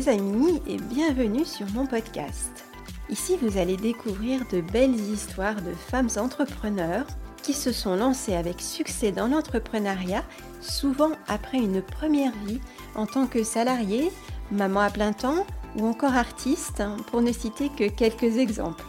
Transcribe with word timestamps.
les 0.00 0.08
amis 0.08 0.62
et 0.66 0.78
bienvenue 0.78 1.44
sur 1.44 1.66
mon 1.74 1.84
podcast. 1.84 2.64
Ici, 3.10 3.36
vous 3.42 3.58
allez 3.58 3.76
découvrir 3.76 4.40
de 4.50 4.62
belles 4.62 4.98
histoires 4.98 5.60
de 5.60 5.74
femmes 5.74 6.08
entrepreneurs 6.16 7.04
qui 7.42 7.52
se 7.52 7.70
sont 7.70 7.96
lancées 7.96 8.34
avec 8.34 8.62
succès 8.62 9.12
dans 9.12 9.28
l'entrepreneuriat, 9.28 10.24
souvent 10.62 11.10
après 11.28 11.58
une 11.58 11.82
première 11.82 12.32
vie 12.46 12.60
en 12.94 13.04
tant 13.04 13.26
que 13.26 13.44
salariée, 13.44 14.10
maman 14.50 14.80
à 14.80 14.88
plein 14.88 15.12
temps 15.12 15.44
ou 15.76 15.86
encore 15.86 16.14
artiste, 16.14 16.82
pour 17.10 17.20
ne 17.20 17.32
citer 17.32 17.68
que 17.68 17.90
quelques 17.90 18.38
exemples. 18.38 18.84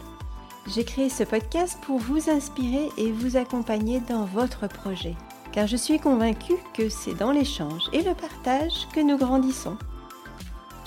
J'ai 0.66 0.84
créé 0.84 1.10
ce 1.10 1.24
podcast 1.24 1.76
pour 1.82 1.98
vous 1.98 2.30
inspirer 2.30 2.88
et 2.96 3.12
vous 3.12 3.36
accompagner 3.36 4.00
dans 4.08 4.24
votre 4.24 4.66
projet, 4.66 5.16
car 5.52 5.66
je 5.66 5.76
suis 5.76 5.98
convaincue 5.98 6.56
que 6.72 6.88
c'est 6.88 7.14
dans 7.14 7.32
l'échange 7.32 7.90
et 7.92 8.00
le 8.00 8.14
partage 8.14 8.88
que 8.94 9.00
nous 9.00 9.18
grandissons. 9.18 9.76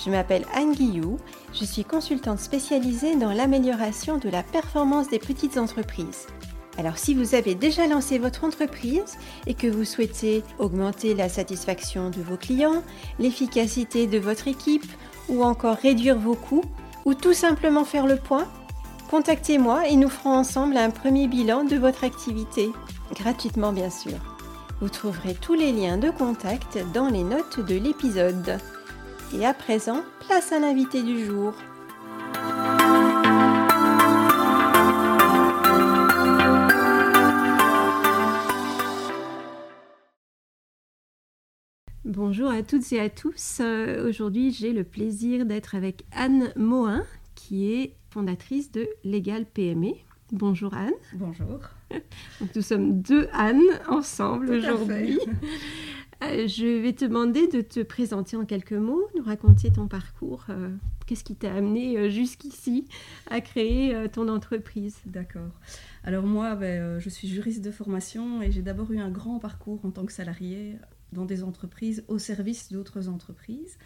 Je 0.04 0.10
m'appelle 0.10 0.46
Anne 0.54 0.74
Guillou, 0.74 1.18
je 1.54 1.64
suis 1.64 1.86
consultante 1.86 2.40
spécialisée 2.40 3.16
dans 3.16 3.32
l'amélioration 3.32 4.18
de 4.18 4.30
la 4.30 4.44
performance 4.44 5.10
des 5.10 5.20
petites 5.20 5.58
entreprises. 5.58 6.28
Alors 6.78 6.98
si 6.98 7.14
vous 7.14 7.36
avez 7.36 7.56
déjà 7.56 7.88
lancé 7.88 8.18
votre 8.18 8.44
entreprise 8.44 9.18
et 9.48 9.54
que 9.54 9.68
vous 9.68 9.86
souhaitez 9.86 10.44
augmenter 10.60 11.14
la 11.14 11.30
satisfaction 11.30 12.10
de 12.10 12.22
vos 12.22 12.36
clients, 12.36 12.84
l'efficacité 13.20 14.08
de 14.08 14.20
votre 14.20 14.50
équipe 14.50 14.92
ou 15.30 15.44
encore 15.44 15.78
réduire 15.78 16.18
vos 16.18 16.36
coûts 16.36 16.66
ou 17.06 17.14
tout 17.14 17.34
simplement 17.34 17.86
faire 17.86 18.08
le 18.08 18.18
point, 18.18 18.48
contactez-moi 19.10 19.88
et 19.88 19.96
nous 19.96 20.10
ferons 20.10 20.34
ensemble 20.34 20.76
un 20.76 20.90
premier 20.90 21.28
bilan 21.28 21.64
de 21.64 21.78
votre 21.78 22.04
activité, 22.04 22.70
gratuitement 23.14 23.72
bien 23.72 23.90
sûr. 23.90 24.18
Vous 24.82 24.90
trouverez 24.90 25.36
tous 25.36 25.54
les 25.54 25.72
liens 25.72 25.98
de 25.98 26.10
contact 26.10 26.78
dans 26.94 27.08
les 27.08 27.24
notes 27.24 27.62
de 27.62 27.76
l'épisode. 27.76 28.60
Et 29.34 29.46
à 29.46 29.54
présent, 29.54 30.04
place 30.20 30.52
à 30.52 30.60
l'invité 30.60 31.04
du 31.04 31.26
jour. 31.26 31.54
Bonjour 42.06 42.50
à 42.50 42.64
toutes 42.64 42.92
et 42.94 43.00
à 43.00 43.10
tous. 43.10 43.58
Euh, 43.62 44.08
aujourd'hui, 44.08 44.52
j'ai 44.52 44.72
le 44.72 44.84
plaisir 44.84 45.46
d'être 45.46 45.76
avec 45.76 46.06
Anne 46.12 46.54
Mohin, 46.56 47.04
qui 47.34 47.74
est 47.74 47.96
fondatrice 48.12 48.72
de 48.72 48.88
Légal 49.04 49.46
PME. 49.46 49.94
Bonjour 50.32 50.74
Anne. 50.74 50.94
Bonjour. 51.14 51.60
nous 52.56 52.62
sommes 52.62 53.02
deux 53.02 53.28
Anne 53.34 53.62
ensemble 53.90 54.52
aujourd'hui. 54.52 55.20
Euh, 56.32 56.48
je 56.48 56.82
vais 56.82 56.94
te 56.94 57.06
demander 57.06 57.48
de 57.48 57.62
te 57.62 57.82
présenter 57.82 58.36
en 58.38 58.46
quelques 58.46 58.74
mots, 58.74 59.08
nous 59.16 59.24
raconter 59.24 59.72
ton 59.72 59.88
parcours. 59.88 60.46
Euh, 60.50 60.70
qu'est-ce 61.06 61.24
qui 61.24 61.36
t'a 61.36 61.54
amené 61.54 62.10
jusqu'ici 62.10 62.88
à 63.30 63.42
créer 63.42 63.96
ton 64.12 64.28
entreprise 64.28 64.98
D'accord. 65.06 65.52
Alors 66.04 66.26
moi, 66.26 66.56
ben, 66.56 67.00
je 67.00 67.10
suis 67.10 67.28
juriste 67.28 67.64
de 67.64 67.72
formation 67.72 68.42
et 68.42 68.52
j'ai 68.52 68.62
d'abord 68.62 68.92
eu 68.92 69.00
un 69.00 69.10
grand 69.10 69.40
parcours 69.40 69.80
en 69.84 69.92
tant 69.92 70.06
que 70.06 70.12
salarié 70.12 70.78
dans 71.14 71.26
des 71.26 71.44
entreprises 71.44 72.04
au 72.08 72.18
service 72.18 72.72
d'autres 72.72 73.08
entreprises. 73.08 73.78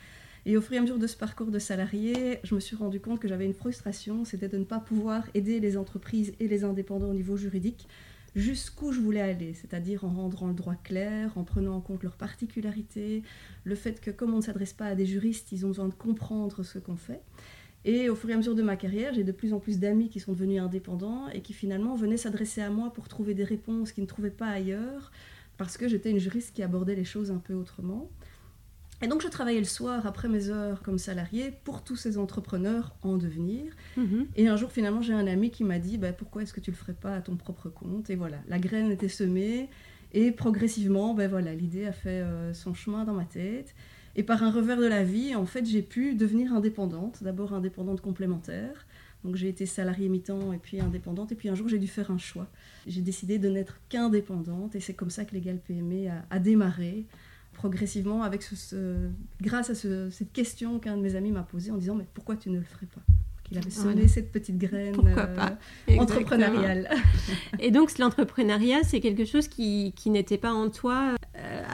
Et 0.45 0.57
au 0.57 0.61
fur 0.61 0.73
et 0.73 0.77
à 0.77 0.81
mesure 0.81 0.97
de 0.97 1.07
ce 1.07 1.17
parcours 1.17 1.51
de 1.51 1.59
salarié, 1.59 2.39
je 2.43 2.55
me 2.55 2.59
suis 2.59 2.75
rendu 2.75 2.99
compte 2.99 3.19
que 3.19 3.27
j'avais 3.27 3.45
une 3.45 3.53
frustration, 3.53 4.23
c'était 4.25 4.47
de 4.47 4.57
ne 4.57 4.63
pas 4.63 4.79
pouvoir 4.79 5.23
aider 5.33 5.59
les 5.59 5.77
entreprises 5.77 6.33
et 6.39 6.47
les 6.47 6.63
indépendants 6.63 7.09
au 7.09 7.13
niveau 7.13 7.37
juridique 7.37 7.87
jusqu'où 8.35 8.91
je 8.91 8.99
voulais 8.99 9.21
aller, 9.21 9.53
c'est-à-dire 9.53 10.03
en 10.03 10.09
rendant 10.09 10.47
le 10.47 10.53
droit 10.53 10.75
clair, 10.75 11.37
en 11.37 11.43
prenant 11.43 11.75
en 11.75 11.81
compte 11.81 12.03
leurs 12.03 12.17
particularités, 12.17 13.23
le 13.63 13.75
fait 13.75 13.99
que 14.01 14.11
comme 14.11 14.33
on 14.33 14.37
ne 14.37 14.41
s'adresse 14.41 14.73
pas 14.73 14.85
à 14.85 14.95
des 14.95 15.05
juristes, 15.05 15.51
ils 15.51 15.65
ont 15.65 15.69
besoin 15.69 15.87
de 15.87 15.93
comprendre 15.93 16.63
ce 16.63 16.79
qu'on 16.79 16.95
fait. 16.95 17.21
Et 17.85 18.09
au 18.09 18.15
fur 18.15 18.29
et 18.29 18.33
à 18.33 18.37
mesure 18.37 18.55
de 18.55 18.61
ma 18.61 18.75
carrière, 18.75 19.13
j'ai 19.13 19.23
de 19.23 19.31
plus 19.31 19.53
en 19.53 19.59
plus 19.59 19.79
d'amis 19.79 20.09
qui 20.09 20.19
sont 20.19 20.33
devenus 20.33 20.61
indépendants 20.61 21.29
et 21.29 21.41
qui 21.41 21.53
finalement 21.53 21.95
venaient 21.95 22.17
s'adresser 22.17 22.61
à 22.61 22.69
moi 22.69 22.91
pour 22.91 23.07
trouver 23.07 23.33
des 23.33 23.45
réponses 23.45 23.91
qu'ils 23.91 24.03
ne 24.03 24.09
trouvaient 24.09 24.29
pas 24.29 24.47
ailleurs, 24.47 25.11
parce 25.57 25.77
que 25.77 25.87
j'étais 25.87 26.11
une 26.11 26.19
juriste 26.19 26.53
qui 26.53 26.61
abordait 26.61 26.95
les 26.95 27.05
choses 27.05 27.31
un 27.31 27.37
peu 27.37 27.53
autrement. 27.53 28.09
Et 29.01 29.07
donc 29.07 29.21
je 29.21 29.27
travaillais 29.27 29.59
le 29.59 29.65
soir 29.65 30.05
après 30.05 30.27
mes 30.27 30.49
heures 30.49 30.81
comme 30.81 30.97
salarié 30.97 31.53
pour 31.63 31.83
tous 31.83 31.95
ces 31.95 32.17
entrepreneurs 32.17 32.95
en 33.01 33.17
devenir. 33.17 33.73
Mhm. 33.97 34.27
Et 34.35 34.47
un 34.47 34.55
jour 34.57 34.71
finalement 34.71 35.01
j'ai 35.01 35.13
un 35.13 35.27
ami 35.27 35.51
qui 35.51 35.63
m'a 35.63 35.79
dit 35.79 35.97
bah, 35.97 36.11
pourquoi 36.13 36.43
est-ce 36.43 36.53
que 36.53 36.59
tu 36.59 36.71
le 36.71 36.75
ferais 36.75 36.93
pas 36.93 37.15
à 37.15 37.21
ton 37.21 37.35
propre 37.35 37.69
compte? 37.69 38.09
Et 38.09 38.15
voilà, 38.15 38.37
la 38.47 38.59
graine 38.59 38.91
était 38.91 39.07
semée 39.07 39.69
et 40.11 40.31
progressivement 40.31 41.13
ben 41.13 41.29
voilà, 41.29 41.53
l'idée 41.53 41.85
a 41.85 41.93
fait 41.93 42.21
euh, 42.21 42.53
son 42.53 42.73
chemin 42.73 43.05
dans 43.05 43.13
ma 43.13 43.25
tête. 43.25 43.73
Et 44.15 44.23
par 44.23 44.43
un 44.43 44.51
revers 44.51 44.77
de 44.77 44.85
la 44.85 45.03
vie, 45.03 45.35
en 45.35 45.45
fait, 45.45 45.65
j'ai 45.65 45.81
pu 45.81 46.15
devenir 46.15 46.53
indépendante. 46.53 47.23
D'abord 47.23 47.53
indépendante 47.53 48.01
complémentaire, 48.01 48.85
donc 49.23 49.35
j'ai 49.35 49.49
été 49.49 49.65
salariée 49.65 50.09
mi-temps 50.09 50.53
et 50.53 50.57
puis 50.57 50.79
indépendante. 50.79 51.31
Et 51.31 51.35
puis 51.35 51.49
un 51.49 51.55
jour, 51.55 51.67
j'ai 51.67 51.77
dû 51.77 51.87
faire 51.87 52.11
un 52.11 52.17
choix. 52.17 52.47
J'ai 52.87 53.01
décidé 53.01 53.37
de 53.37 53.49
n'être 53.49 53.79
qu'indépendante. 53.89 54.75
Et 54.75 54.79
c'est 54.79 54.93
comme 54.93 55.09
ça 55.09 55.25
que 55.25 55.33
Légal 55.33 55.59
PME 55.59 56.09
a, 56.29 56.39
démarré 56.39 57.05
progressivement 57.59 58.23
avec 58.23 58.41
ce, 58.41 59.09
grâce 59.41 59.69
à 59.69 59.75
cette 59.75 60.31
question 60.31 60.79
qu'un 60.79 60.95
de 60.95 61.01
mes 61.01 61.15
amis 61.15 61.31
m'a 61.31 61.43
posée 61.43 61.71
en 61.71 61.77
disant 61.77 61.93
mais 61.93 62.07
pourquoi 62.13 62.37
tu 62.37 62.49
ne 62.49 62.57
le 62.57 62.63
ferais 62.63 62.85
pas? 62.85 63.01
Il 63.51 63.57
avait 63.57 63.69
sonné 63.69 64.07
cette 64.07 64.31
petite 64.31 64.57
graine 64.57 64.95
euh, 65.05 65.97
entrepreneuriale. 65.99 66.87
et 67.59 67.71
donc 67.71 67.97
l'entrepreneuriat, 67.97 68.83
c'est 68.83 69.01
quelque 69.01 69.25
chose 69.25 69.47
qui, 69.47 69.91
qui 69.95 70.09
n'était 70.09 70.37
pas 70.37 70.53
en 70.53 70.69
toi 70.69 71.15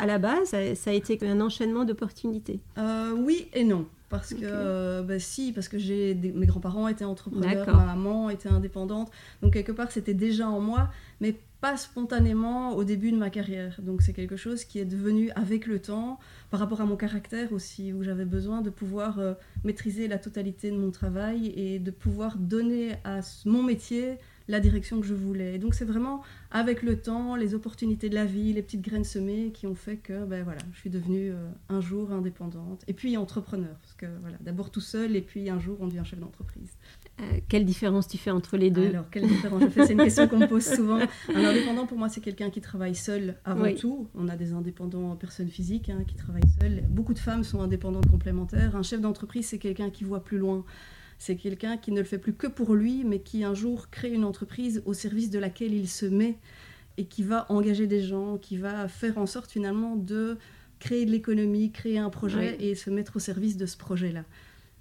à 0.06 0.08
la 0.08 0.20
base, 0.20 0.50
ça, 0.50 0.90
a 0.90 0.94
été 0.94 1.18
un 1.24 1.42
enchaînement 1.42 1.84
d'opportunités. 1.84 2.60
Euh, 2.78 3.12
oui 3.18 3.48
et 3.54 3.64
non. 3.64 3.88
Parce 4.10 4.36
que, 4.36 4.44
euh, 4.44 5.02
bah, 5.02 5.18
si, 5.18 5.52
parce 5.52 5.68
que 5.68 5.80
j'ai 5.80 6.14
mes 6.14 6.46
grands-parents 6.46 6.88
étaient 6.88 7.06
entrepreneurs, 7.06 7.66
ma 7.66 7.86
maman 7.86 8.30
était 8.30 8.50
indépendante. 8.50 9.10
Donc, 9.42 9.54
quelque 9.54 9.72
part, 9.72 9.92
c'était 9.92 10.14
déjà 10.14 10.48
en 10.48 10.60
moi, 10.60 10.90
mais 11.22 11.36
pas 11.60 11.76
spontanément 11.76 12.76
au 12.76 12.84
début 12.84 13.12
de 13.12 13.18
ma 13.18 13.32
carrière. 13.32 13.80
Donc, 13.82 14.04
c'est 14.04 14.14
quelque 14.14 14.38
chose 14.38 14.64
qui 14.64 14.78
est 14.78 14.86
devenu 14.86 15.32
avec 15.32 15.66
le 15.66 15.80
temps, 15.80 16.20
par 16.52 16.60
rapport 16.60 16.82
à 16.82 16.86
mon 16.86 16.98
caractère 16.98 17.52
aussi, 17.52 17.92
où 17.92 18.04
j'avais 18.04 18.26
besoin 18.26 18.62
de 18.62 18.70
pouvoir 18.70 19.18
euh, 19.18 19.34
maîtriser 19.64 20.08
la 20.08 20.20
totalité 20.20 20.70
de 20.70 20.78
mon 20.78 20.92
travail 20.92 21.48
et 21.58 21.80
de 21.80 21.90
pouvoir 21.90 22.38
donner 22.38 22.92
à 23.04 23.22
mon 23.46 23.64
métier 23.64 24.20
la 24.48 24.60
direction 24.60 25.00
que 25.00 25.08
je 25.08 25.14
voulais. 25.14 25.56
Et 25.56 25.58
donc 25.58 25.74
c'est 25.74 25.86
vraiment 25.86 26.22
avec 26.52 26.84
le 26.84 26.98
temps, 26.98 27.36
les 27.36 27.54
opportunités 27.54 28.10
de 28.10 28.16
la 28.16 28.26
vie, 28.26 28.54
les 28.54 28.62
petites 28.62 28.82
graines 28.82 29.04
semées 29.04 29.52
qui 29.52 29.68
ont 29.68 29.76
fait 29.76 29.98
que 29.98 30.26
ben 30.26 30.44
voilà, 30.44 30.60
je 30.74 30.80
suis 30.80 30.90
devenue 30.90 31.32
euh, 31.32 31.50
un 31.70 31.82
jour 31.82 32.12
indépendante 32.12 32.84
et 32.88 32.94
puis 32.94 33.18
entrepreneur. 33.18 33.76
Parce 33.82 33.94
que 33.94 34.06
voilà, 34.22 34.38
d'abord 34.42 34.72
tout 34.72 34.82
seul 34.82 35.16
et 35.16 35.22
puis 35.22 35.50
un 35.50 35.60
jour 35.60 35.78
on 35.80 35.88
devient 35.88 36.04
chef 36.06 36.20
d'entreprise. 36.20 36.78
Euh, 37.22 37.40
quelle 37.48 37.64
différence 37.64 38.10
tu 38.10 38.18
fais 38.18 38.32
entre 38.32 38.58
les 38.58 38.70
deux? 38.70 38.88
Alors, 38.88 39.10
quelle 39.10 39.28
différence 39.28 39.62
je 39.64 39.70
fais? 39.70 39.86
C'est 39.86 39.94
une 39.94 40.04
question 40.04 40.28
qu'on 40.28 40.38
me 40.38 40.48
pose 40.48 40.66
souvent. 40.66 41.00
Un 41.34 41.46
indépendant, 41.46 41.86
pour 41.86 41.98
moi, 41.98 42.10
c'est 42.10 42.20
quelqu'un 42.20 42.50
qui 42.50 42.60
travaille 42.60 42.96
seul 42.96 43.36
avant 43.46 43.74
tout. 43.74 44.10
On 44.16 44.28
a 44.28 44.36
des 44.36 44.52
indépendants 44.52 45.16
personnes 45.16 45.48
physiques 45.48 45.90
hein, 45.90 46.04
qui 46.06 46.16
travaillent 46.16 46.42
seuls. 46.60 46.84
Beaucoup 46.90 47.14
de 47.14 47.20
femmes 47.20 47.46
sont 47.46 47.62
indépendantes 47.62 48.10
complémentaires. 48.10 48.76
Un 48.76 48.84
chef 48.84 49.00
d'entreprise, 49.00 49.48
c'est 49.48 49.60
quelqu'un 49.60 49.90
qui 49.90 50.04
voit 50.04 50.26
plus 50.26 50.38
loin. 50.38 50.66
C'est 51.18 51.36
quelqu'un 51.36 51.78
qui 51.78 51.92
ne 51.92 52.00
le 52.00 52.06
fait 52.06 52.18
plus 52.18 52.34
que 52.34 52.48
pour 52.48 52.76
lui, 52.76 53.04
mais 53.04 53.20
qui 53.20 53.44
un 53.44 53.54
jour 53.54 53.90
crée 53.90 54.12
une 54.12 54.26
entreprise 54.26 54.82
au 54.86 54.94
service 54.94 55.30
de 55.30 55.40
laquelle 55.40 55.74
il 55.74 55.88
se 55.88 56.06
met 56.06 56.38
et 56.98 57.06
qui 57.06 57.24
va 57.24 57.46
engager 57.50 57.88
des 57.88 58.02
gens, 58.02 58.38
qui 58.38 58.58
va 58.58 58.88
faire 58.88 59.18
en 59.18 59.26
sorte 59.26 59.52
finalement 59.52 59.96
de 59.96 60.38
créer 60.80 61.06
de 61.06 61.12
l'économie, 61.12 61.72
créer 61.72 61.98
un 61.98 62.10
projet 62.10 62.58
et 62.60 62.76
se 62.76 62.90
mettre 62.90 63.16
au 63.18 63.20
service 63.20 63.58
de 63.58 63.66
ce 63.66 63.78
projet-là. 63.78 64.24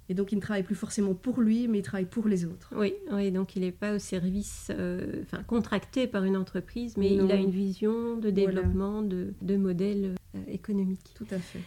Et 0.07 0.13
donc, 0.13 0.31
il 0.31 0.35
ne 0.35 0.41
travaille 0.41 0.63
plus 0.63 0.75
forcément 0.75 1.15
pour 1.15 1.41
lui, 1.41 1.67
mais 1.67 1.79
il 1.79 1.81
travaille 1.81 2.05
pour 2.05 2.27
les 2.27 2.45
autres. 2.45 2.71
Oui, 2.75 2.93
oui 3.11 3.31
donc 3.31 3.55
il 3.55 3.63
n'est 3.63 3.71
pas 3.71 3.95
au 3.95 3.99
service, 3.99 4.67
euh, 4.69 5.23
enfin 5.23 5.41
contracté 5.43 6.05
par 6.05 6.23
une 6.25 6.37
entreprise, 6.37 6.95
mais 6.95 7.15
il 7.15 7.31
a 7.31 7.35
une 7.35 7.49
vision 7.49 8.17
de 8.17 8.29
développement, 8.29 9.01
de, 9.01 9.33
de 9.41 9.57
modèle 9.57 10.15
euh, 10.35 10.39
économique. 10.47 11.11
Tout 11.15 11.27
à 11.31 11.39
fait. 11.39 11.61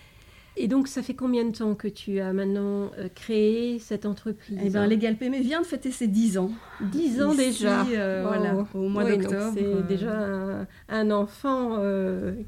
Et 0.61 0.67
donc, 0.67 0.89
ça 0.89 1.03
fait 1.03 1.15
combien 1.15 1.45
de 1.45 1.57
temps 1.57 1.77
que 1.77 1.87
tu 1.87 2.19
as 2.19 2.33
maintenant 2.33 2.91
euh, 2.99 3.09
créé 3.15 3.79
cette 3.79 4.05
entreprise 4.07 4.59
Eh 4.61 4.71
bien, 4.71 4.89
Legal 4.89 5.17
PME 5.17 5.39
vient 5.39 5.61
de 5.61 5.67
fêter 5.67 5.93
ses 5.93 6.09
10 6.09 6.37
ans. 6.39 6.51
10 6.81 7.23
ans 7.23 7.33
déjà 7.33 7.87
euh, 7.87 8.25
Voilà, 8.27 8.67
au 8.75 8.89
mois 8.89 9.05
d'octobre. 9.05 9.53
C'est 9.55 9.65
euh. 9.65 9.83
déjà 9.83 10.67
un, 10.89 11.11
enfant 11.13 11.77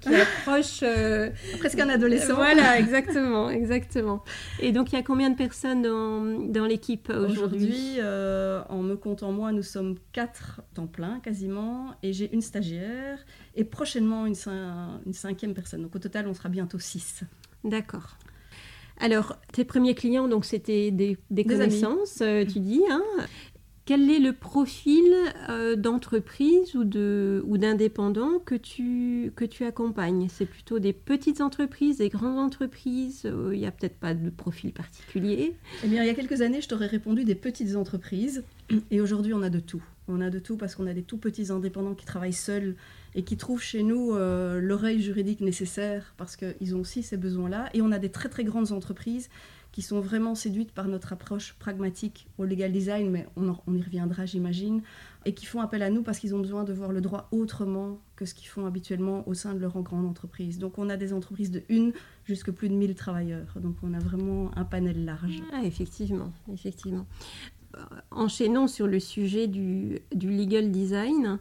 qui 0.00 0.12
approche... 0.12 0.80
Presque 1.60 1.78
un 1.78 1.88
adolescent. 1.88 2.34
voilà, 2.34 2.80
exactement, 2.80 3.48
exactement. 3.48 4.24
Et 4.58 4.72
donc, 4.72 4.92
il 4.92 4.96
y 4.96 4.98
a 4.98 5.02
combien 5.02 5.30
de 5.30 5.36
personnes 5.36 5.82
dans, 5.82 6.50
dans 6.50 6.66
l'équipe 6.66 7.10
aujourd'hui? 7.10 7.44
Aujourd'hui, 7.44 8.00
en 8.68 8.82
me 8.82 8.96
comptant 8.96 9.30
moi, 9.30 9.52
nous 9.52 9.62
sommes 9.62 9.94
4 10.12 10.62
temps 10.74 10.88
plein 10.88 11.20
quasiment, 11.20 11.94
et 12.02 12.12
j'ai 12.12 12.32
une 12.34 12.42
stagiaire, 12.42 13.24
et 13.54 13.62
prochainement 13.62 14.26
une, 14.26 14.34
une 15.06 15.12
cinquième 15.12 15.54
personne. 15.54 15.82
Donc, 15.82 15.94
au 15.94 16.00
total, 16.00 16.26
on 16.26 16.34
sera 16.34 16.48
bientôt 16.48 16.80
6. 16.80 17.22
D'accord. 17.64 18.16
Alors, 18.98 19.38
tes 19.52 19.64
premiers 19.64 19.94
clients, 19.94 20.28
donc 20.28 20.44
c'était 20.44 20.90
des, 20.90 21.16
connaissances, 21.44 22.20
euh, 22.20 22.44
tu 22.44 22.60
dis. 22.60 22.82
Hein 22.90 23.02
quel 23.90 24.08
est 24.08 24.20
le 24.20 24.32
profil 24.32 25.02
euh, 25.48 25.74
d'entreprise 25.74 26.76
ou 26.76 26.84
d'indépendant 26.84 28.38
que 28.38 28.54
tu, 28.54 29.32
que 29.34 29.44
tu 29.44 29.64
accompagnes? 29.64 30.28
C'est 30.30 30.46
plutôt 30.46 30.78
des 30.78 30.92
petites 30.92 31.40
entreprises, 31.40 31.98
des 31.98 32.08
grandes 32.08 32.38
entreprises 32.38 33.22
euh, 33.24 33.50
Il 33.52 33.58
n'y 33.58 33.66
a 33.66 33.72
peut-être 33.72 33.98
pas 33.98 34.14
de 34.14 34.30
profil 34.30 34.72
particulier 34.72 35.56
Eh 35.82 35.88
bien, 35.88 36.04
il 36.04 36.06
y 36.06 36.10
a 36.10 36.14
quelques 36.14 36.40
années, 36.40 36.60
je 36.60 36.68
t'aurais 36.68 36.86
répondu 36.86 37.24
des 37.24 37.34
petites 37.34 37.74
entreprises. 37.74 38.44
Et 38.92 39.00
aujourd'hui, 39.00 39.34
on 39.34 39.42
a 39.42 39.50
de 39.50 39.58
tout. 39.58 39.82
On 40.06 40.20
a 40.20 40.30
de 40.30 40.38
tout 40.38 40.56
parce 40.56 40.76
qu'on 40.76 40.86
a 40.86 40.94
des 40.94 41.02
tout 41.02 41.18
petits 41.18 41.50
indépendants 41.50 41.94
qui 41.94 42.06
travaillent 42.06 42.32
seuls 42.32 42.76
et 43.14 43.22
qui 43.22 43.36
trouvent 43.36 43.62
chez 43.62 43.82
nous 43.82 44.14
euh, 44.14 44.60
l'oreille 44.60 45.02
juridique 45.02 45.40
nécessaire 45.40 46.14
parce 46.16 46.36
qu'ils 46.36 46.76
ont 46.76 46.80
aussi 46.80 47.02
ces 47.02 47.16
besoins-là. 47.16 47.68
Et 47.74 47.82
on 47.82 47.92
a 47.92 47.98
des 47.98 48.10
très 48.10 48.28
très 48.28 48.44
grandes 48.44 48.72
entreprises 48.72 49.28
qui 49.72 49.82
sont 49.82 50.00
vraiment 50.00 50.34
séduites 50.34 50.72
par 50.72 50.88
notre 50.88 51.12
approche 51.12 51.54
pragmatique 51.58 52.26
au 52.38 52.44
legal 52.44 52.72
design, 52.72 53.10
mais 53.10 53.26
on, 53.36 53.74
y 53.74 53.82
reviendra 53.82 54.26
j'imagine, 54.26 54.82
et 55.24 55.32
qui 55.32 55.46
font 55.46 55.60
appel 55.60 55.82
à 55.82 55.90
nous 55.90 56.02
parce 56.02 56.18
qu'ils 56.18 56.34
ont 56.34 56.40
besoin 56.40 56.64
de 56.64 56.72
voir 56.72 56.90
le 56.90 57.00
droit 57.00 57.28
autrement 57.30 58.00
que 58.16 58.24
ce 58.24 58.34
qu'ils 58.34 58.48
font 58.48 58.66
habituellement 58.66 59.26
au 59.28 59.34
sein 59.34 59.54
de 59.54 59.60
leur 59.60 59.80
grande 59.82 60.06
entreprise. 60.06 60.58
Donc 60.58 60.78
on 60.78 60.88
a 60.88 60.96
des 60.96 61.12
entreprises 61.12 61.52
de 61.52 61.62
une 61.68 61.92
jusqu'à 62.24 62.52
plus 62.52 62.68
de 62.68 62.74
1000 62.74 62.94
travailleurs, 62.96 63.54
donc 63.60 63.76
on 63.82 63.94
a 63.94 64.00
vraiment 64.00 64.50
un 64.56 64.64
panel 64.64 65.04
large. 65.04 65.40
Ah, 65.52 65.62
effectivement, 65.62 66.32
effectivement. 66.52 67.06
Euh, 67.76 67.80
enchaînons 68.10 68.66
sur 68.66 68.88
le 68.88 68.98
sujet 68.98 69.46
du 69.46 70.00
legal 70.12 70.72
design. 70.72 71.38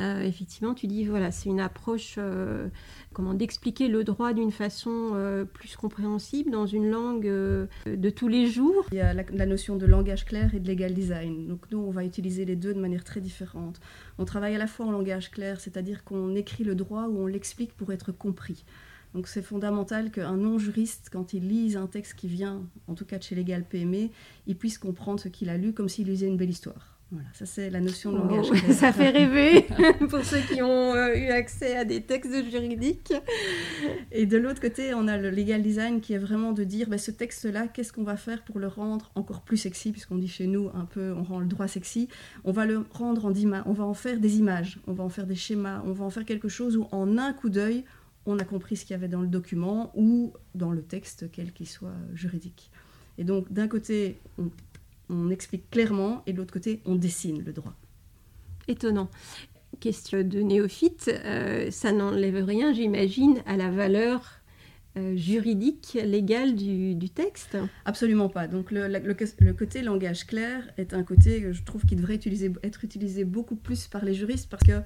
Euh, 0.00 0.20
effectivement, 0.22 0.74
tu 0.74 0.86
dis 0.86 1.04
voilà, 1.04 1.30
c'est 1.30 1.48
une 1.48 1.60
approche 1.60 2.16
euh, 2.18 2.68
comment 3.14 3.32
d'expliquer 3.32 3.88
le 3.88 4.04
droit 4.04 4.34
d'une 4.34 4.52
façon 4.52 5.12
euh, 5.14 5.44
plus 5.44 5.74
compréhensible 5.76 6.50
dans 6.50 6.66
une 6.66 6.90
langue 6.90 7.26
de 7.26 8.10
tous 8.10 8.28
les 8.28 8.46
jours. 8.46 8.84
Il 8.92 8.98
y 8.98 9.00
a 9.00 9.14
la, 9.14 9.46
notion 9.46 9.76
de 9.76 9.86
langage 9.86 10.26
clair 10.26 10.54
et 10.54 10.60
de 10.60 10.68
legal 10.68 10.92
design. 10.92 11.46
Donc 11.46 11.70
nous, 11.70 11.78
on 11.78 11.90
va 11.90 12.04
utiliser 12.04 12.44
les 12.44 12.56
deux 12.56 12.74
de 12.74 12.80
manière 12.80 13.04
très 13.04 13.20
différente. 13.20 13.80
On 14.18 14.24
travaille 14.24 14.54
à 14.54 14.58
la 14.58 14.66
fois 14.66 14.86
en 14.86 14.90
langage 14.90 15.30
clair, 15.30 15.60
c'est-à-dire 15.60 16.04
qu'on 16.04 16.34
écrit 16.34 16.64
le 16.64 16.74
droit 16.74 17.04
ou 17.04 17.22
on 17.22 17.26
l'explique 17.26 17.72
pour 17.74 17.92
être 17.92 18.12
compris. 18.12 18.64
Donc 19.14 19.28
c'est 19.28 19.40
fondamental 19.40 20.10
qu'un 20.10 20.36
non-juriste, 20.36 21.08
quand 21.10 21.32
il 21.32 21.48
lise 21.48 21.78
un 21.78 21.86
texte 21.86 22.14
qui 22.14 22.28
vient, 22.28 22.62
en 22.86 22.94
tout 22.94 23.06
cas 23.06 23.16
de 23.16 23.22
chez 23.22 23.34
Legal 23.34 23.64
PME, 23.64 24.10
il 24.46 24.56
puisse 24.56 24.76
comprendre 24.76 25.20
ce 25.20 25.28
qu'il 25.28 25.48
a 25.48 25.56
lu 25.56 25.72
comme 25.72 25.88
s'il 25.88 26.08
lisait 26.08 26.26
une 26.26 26.36
belle 26.36 26.50
histoire. 26.50 26.95
Voilà, 27.12 27.28
ça 27.34 27.46
c'est 27.46 27.70
la 27.70 27.80
notion 27.80 28.10
de 28.10 28.18
langage. 28.18 28.46
ça 28.72 28.92
fait 28.92 29.10
rêver 29.10 29.62
pour 30.10 30.24
ceux 30.24 30.40
qui 30.40 30.60
ont 30.60 30.92
euh, 30.92 31.14
eu 31.14 31.28
accès 31.28 31.76
à 31.76 31.84
des 31.84 32.02
textes 32.02 32.50
juridiques. 32.50 33.14
Et 34.10 34.26
de 34.26 34.36
l'autre 34.36 34.60
côté, 34.60 34.92
on 34.92 35.06
a 35.06 35.16
le 35.16 35.30
legal 35.30 35.62
design 35.62 36.00
qui 36.00 36.14
est 36.14 36.18
vraiment 36.18 36.50
de 36.50 36.64
dire 36.64 36.88
ben, 36.88 36.98
ce 36.98 37.12
texte-là, 37.12 37.68
qu'est-ce 37.68 37.92
qu'on 37.92 38.02
va 38.02 38.16
faire 38.16 38.42
pour 38.42 38.58
le 38.58 38.66
rendre 38.66 39.12
encore 39.14 39.42
plus 39.42 39.56
sexy, 39.56 39.92
puisqu'on 39.92 40.18
dit 40.18 40.26
chez 40.26 40.48
nous 40.48 40.68
un 40.74 40.84
peu, 40.84 41.12
on 41.12 41.22
rend 41.22 41.38
le 41.38 41.46
droit 41.46 41.68
sexy. 41.68 42.08
On 42.42 42.50
va 42.50 42.66
le 42.66 42.84
rendre 42.90 43.26
en 43.26 43.34
images, 43.34 43.62
on 43.66 43.72
va 43.72 43.84
en 43.84 43.94
faire 43.94 44.18
des 44.18 44.38
images, 44.38 44.80
on 44.88 44.92
va 44.92 45.04
en 45.04 45.08
faire 45.08 45.28
des 45.28 45.36
schémas, 45.36 45.82
on 45.86 45.92
va 45.92 46.04
en 46.04 46.10
faire 46.10 46.24
quelque 46.24 46.48
chose 46.48 46.76
où 46.76 46.88
en 46.90 47.18
un 47.18 47.32
coup 47.32 47.50
d'œil, 47.50 47.84
on 48.26 48.40
a 48.40 48.44
compris 48.44 48.76
ce 48.76 48.84
qu'il 48.84 48.94
y 48.94 48.96
avait 48.96 49.06
dans 49.06 49.20
le 49.20 49.28
document 49.28 49.92
ou 49.94 50.32
dans 50.56 50.72
le 50.72 50.82
texte, 50.82 51.30
quel 51.30 51.52
qu'il 51.52 51.68
soit 51.68 51.94
juridique. 52.14 52.72
Et 53.18 53.24
donc, 53.24 53.50
d'un 53.52 53.68
côté, 53.68 54.18
on 54.38 54.50
on 55.08 55.30
explique 55.30 55.70
clairement, 55.70 56.22
et 56.26 56.32
de 56.32 56.38
l'autre 56.38 56.52
côté, 56.52 56.80
on 56.84 56.94
dessine 56.94 57.42
le 57.44 57.52
droit. 57.52 57.74
Étonnant. 58.68 59.10
Question 59.80 60.22
de 60.22 60.40
néophyte, 60.40 61.10
euh, 61.24 61.70
ça 61.70 61.92
n'enlève 61.92 62.42
rien, 62.44 62.72
j'imagine, 62.72 63.42
à 63.46 63.56
la 63.56 63.70
valeur 63.70 64.40
euh, 64.96 65.14
juridique, 65.14 65.98
légale 66.02 66.54
du, 66.54 67.10
texte 67.10 67.58
Absolument 67.84 68.30
pas. 68.30 68.48
Donc 68.48 68.70
le, 68.70 69.52
côté 69.52 69.82
langage 69.82 70.26
clair 70.26 70.66
est 70.78 70.94
un 70.94 71.02
côté 71.02 71.42
que 71.42 71.52
je 71.52 71.62
trouve 71.64 71.84
qui 71.84 71.96
devrait 71.96 72.18
être 72.62 72.84
utilisé 72.84 73.24
beaucoup 73.24 73.56
plus 73.56 73.88
par 73.88 74.04
les 74.04 74.14
juristes 74.14 74.48
parce 74.48 74.62
que 74.64 74.80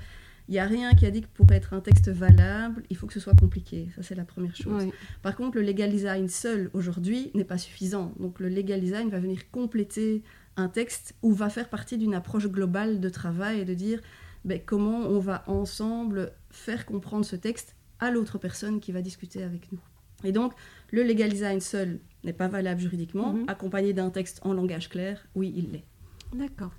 il 0.50 0.54
n'y 0.54 0.58
a 0.58 0.66
rien 0.66 0.94
qui 0.94 1.06
a 1.06 1.12
dit 1.12 1.22
que 1.22 1.28
pour 1.28 1.52
être 1.52 1.74
un 1.74 1.80
texte 1.80 2.08
valable, 2.08 2.82
il 2.90 2.96
faut 2.96 3.06
que 3.06 3.12
ce 3.12 3.20
soit 3.20 3.36
compliqué. 3.38 3.88
Ça, 3.94 4.02
c'est 4.02 4.16
la 4.16 4.24
première 4.24 4.56
chose. 4.56 4.88
Par 5.22 5.36
contre, 5.36 5.58
le 5.58 5.62
legal 5.62 5.90
design 5.90 6.28
seul, 6.28 6.70
aujourd'hui, 6.72 7.30
n'est 7.34 7.44
pas 7.44 7.56
suffisant. 7.56 8.12
Donc, 8.18 8.40
le 8.40 8.48
legal 8.48 8.80
design 8.80 9.08
va 9.10 9.20
venir 9.20 9.48
compléter 9.52 10.24
un 10.56 10.68
texte 10.68 11.14
ou 11.22 11.32
va 11.32 11.50
faire 11.50 11.68
partie 11.68 11.98
d'une 11.98 12.14
approche 12.14 12.48
globale 12.48 12.98
de 12.98 13.08
travail 13.08 13.60
et 13.60 13.64
de 13.64 13.74
dire 13.74 14.00
ben, 14.44 14.60
comment 14.64 14.98
on 14.98 15.20
va 15.20 15.44
ensemble 15.46 16.32
faire 16.50 16.84
comprendre 16.84 17.24
ce 17.24 17.36
texte 17.36 17.76
à 18.00 18.10
l'autre 18.10 18.36
personne 18.36 18.80
qui 18.80 18.90
va 18.90 19.02
discuter 19.02 19.44
avec 19.44 19.70
nous. 19.70 19.78
Et 20.24 20.32
donc, 20.32 20.52
le 20.90 21.04
legal 21.04 21.30
design 21.30 21.60
seul 21.60 22.00
n'est 22.24 22.32
pas 22.32 22.48
valable 22.48 22.80
juridiquement. 22.80 23.34
Mhm. 23.34 23.44
Accompagné 23.46 23.92
d'un 23.92 24.10
texte 24.10 24.40
en 24.42 24.52
langage 24.52 24.88
clair, 24.88 25.24
oui, 25.36 25.54
il 25.56 25.70
l'est. 25.70 25.84
D'accord. 26.34 26.72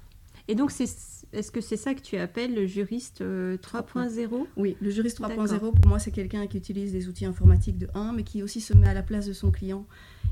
Et 0.48 0.56
donc, 0.56 0.72
est-ce 0.80 1.52
que 1.52 1.62
c'est 1.62 1.78
ça 1.78 1.94
que 1.94 2.02
tu 2.02 2.18
appelles 2.18 2.54
le 2.54 2.66
juriste 2.66 3.22
3.0 3.22 3.22
euh, 3.22 4.44
Oui, 4.58 4.76
le 4.82 4.90
juriste 4.90 5.20
3.0, 5.20 5.60
pour 5.60 5.88
moi, 5.88 6.00
c'est 6.00 6.12
quelqu'un 6.12 6.48
qui 6.48 6.58
utilise 6.58 6.92
des 6.92 7.08
outils 7.08 7.26
informatiques 7.26 7.78
de 7.78 7.88
1, 7.94 8.14
mais 8.14 8.24
qui 8.24 8.44
aussi 8.44 8.62
se 8.62 8.74
met 8.74 8.88
à 8.88 8.94
la 8.94 9.04
place 9.04 9.26
de 9.28 9.34
son 9.34 9.52
client 9.52 9.86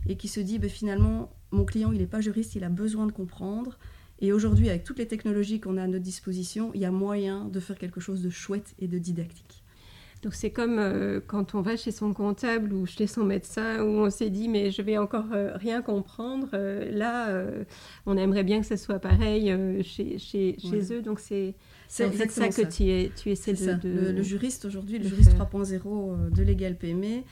et 0.08 0.16
qui 0.16 0.28
se 0.28 0.40
dit, 0.40 0.60
ben, 0.60 0.70
finalement, 0.70 1.32
mon 1.52 1.66
client, 1.66 1.92
il 1.92 2.00
n'est 2.00 2.08
pas 2.08 2.22
juriste, 2.22 2.56
il 2.56 2.64
a 2.64 2.70
besoin 2.70 3.06
de 3.08 3.12
comprendre. 3.12 3.78
Et 4.22 4.34
aujourd'hui, 4.34 4.70
avec 4.70 4.84
toutes 4.84 5.00
les 5.00 5.08
technologies 5.08 5.60
qu'on 5.60 5.78
a 5.78 5.84
à 5.84 5.88
notre 5.88 6.04
disposition, 6.04 6.72
il 6.74 6.82
y 6.82 6.86
a 6.86 6.92
moyen 6.92 7.46
de 7.46 7.60
faire 7.60 7.78
quelque 7.78 8.00
chose 8.00 8.22
de 8.22 8.30
chouette 8.30 8.74
et 8.80 8.88
de 8.88 8.98
didactique. 8.98 9.64
Donc 10.22 10.34
c'est 10.34 10.52
comme 10.52 10.80
euh, 10.80 11.22
quand 11.26 11.56
on 11.56 11.62
va 11.62 11.78
chez 11.78 11.92
son 11.92 12.14
comptable 12.14 12.74
ou 12.74 12.86
chez 12.86 13.08
son 13.08 13.24
médecin 13.24 13.82
où 13.82 14.02
on 14.02 14.10
s'est 14.10 14.30
dit 14.30 14.50
mais 14.50 14.70
je 14.70 14.82
vais 14.82 14.98
encore 14.98 15.32
euh, 15.32 15.56
rien 15.56 15.82
comprendre. 15.82 16.50
Euh, 16.54 16.92
là, 16.92 17.46
on 18.06 18.18
aimerait 18.18 18.44
bien 18.44 18.60
que 18.60 18.66
ça 18.66 18.76
soit 18.76 19.00
pareil 19.00 19.56
chez, 19.84 20.18
chez, 20.18 20.58
chez, 20.60 20.94
eux. 20.94 21.02
Donc 21.02 21.20
c'est 21.20 21.56
c'est 21.88 22.12
ça 22.30 22.50
que 22.50 22.68
tu, 22.70 22.84
es, 22.84 23.12
tu 23.16 23.30
essaies 23.32 23.54
de, 23.54 23.90
Le, 23.90 24.12
le, 24.12 24.22
juriste 24.22 24.66
aujourd'hui, 24.66 25.00
le 25.00 25.08
juriste 25.08 25.32
3.0 25.32 26.32
de 26.32 26.44
Legal 26.44 26.76
PME, 26.76 27.24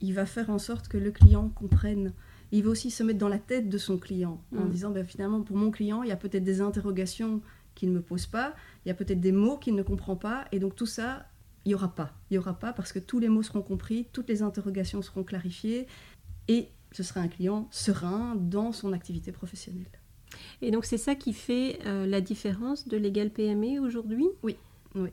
il 0.00 0.14
va 0.14 0.26
faire 0.26 0.50
en 0.50 0.58
sorte 0.58 0.88
que 0.88 0.98
le 0.98 1.10
client 1.10 1.50
comprenne. 1.50 2.12
Il 2.52 2.64
va 2.64 2.70
aussi 2.70 2.90
se 2.90 3.04
mettre 3.04 3.18
dans 3.18 3.28
la 3.28 3.38
tête 3.38 3.68
de 3.68 3.78
son 3.78 3.98
client 3.98 4.42
en 4.56 4.64
mm. 4.64 4.70
disant 4.70 4.90
ben, 4.90 5.04
finalement 5.04 5.42
pour 5.42 5.56
mon 5.56 5.70
client, 5.70 6.02
il 6.02 6.08
y 6.08 6.12
a 6.12 6.16
peut-être 6.16 6.42
des 6.42 6.60
interrogations 6.60 7.42
qu'il 7.74 7.90
ne 7.90 7.96
me 7.96 8.02
pose 8.02 8.26
pas, 8.26 8.54
il 8.84 8.88
y 8.88 8.90
a 8.90 8.94
peut-être 8.94 9.20
des 9.20 9.30
mots 9.30 9.58
qu'il 9.58 9.74
ne 9.74 9.82
comprend 9.82 10.16
pas 10.16 10.46
et 10.50 10.58
donc 10.58 10.74
tout 10.74 10.86
ça 10.86 11.26
il 11.64 11.68
n'y 11.68 11.74
aura 11.74 11.94
pas. 11.94 12.12
Il 12.30 12.34
n'y 12.34 12.38
aura 12.38 12.58
pas 12.58 12.72
parce 12.72 12.92
que 12.92 12.98
tous 12.98 13.18
les 13.18 13.28
mots 13.28 13.42
seront 13.42 13.62
compris, 13.62 14.06
toutes 14.12 14.28
les 14.28 14.42
interrogations 14.42 15.02
seront 15.02 15.24
clarifiées 15.24 15.86
et 16.48 16.68
ce 16.92 17.02
sera 17.02 17.20
un 17.20 17.28
client 17.28 17.68
serein 17.70 18.34
dans 18.36 18.72
son 18.72 18.92
activité 18.92 19.32
professionnelle. 19.32 19.86
Et 20.62 20.70
donc 20.70 20.84
c'est 20.84 20.98
ça 20.98 21.14
qui 21.14 21.32
fait 21.32 21.80
euh, 21.86 22.06
la 22.06 22.20
différence 22.20 22.88
de 22.88 22.96
l'égal 22.96 23.30
PME 23.30 23.80
aujourd'hui? 23.80 24.28
Oui, 24.42 24.56
oui. 24.94 25.10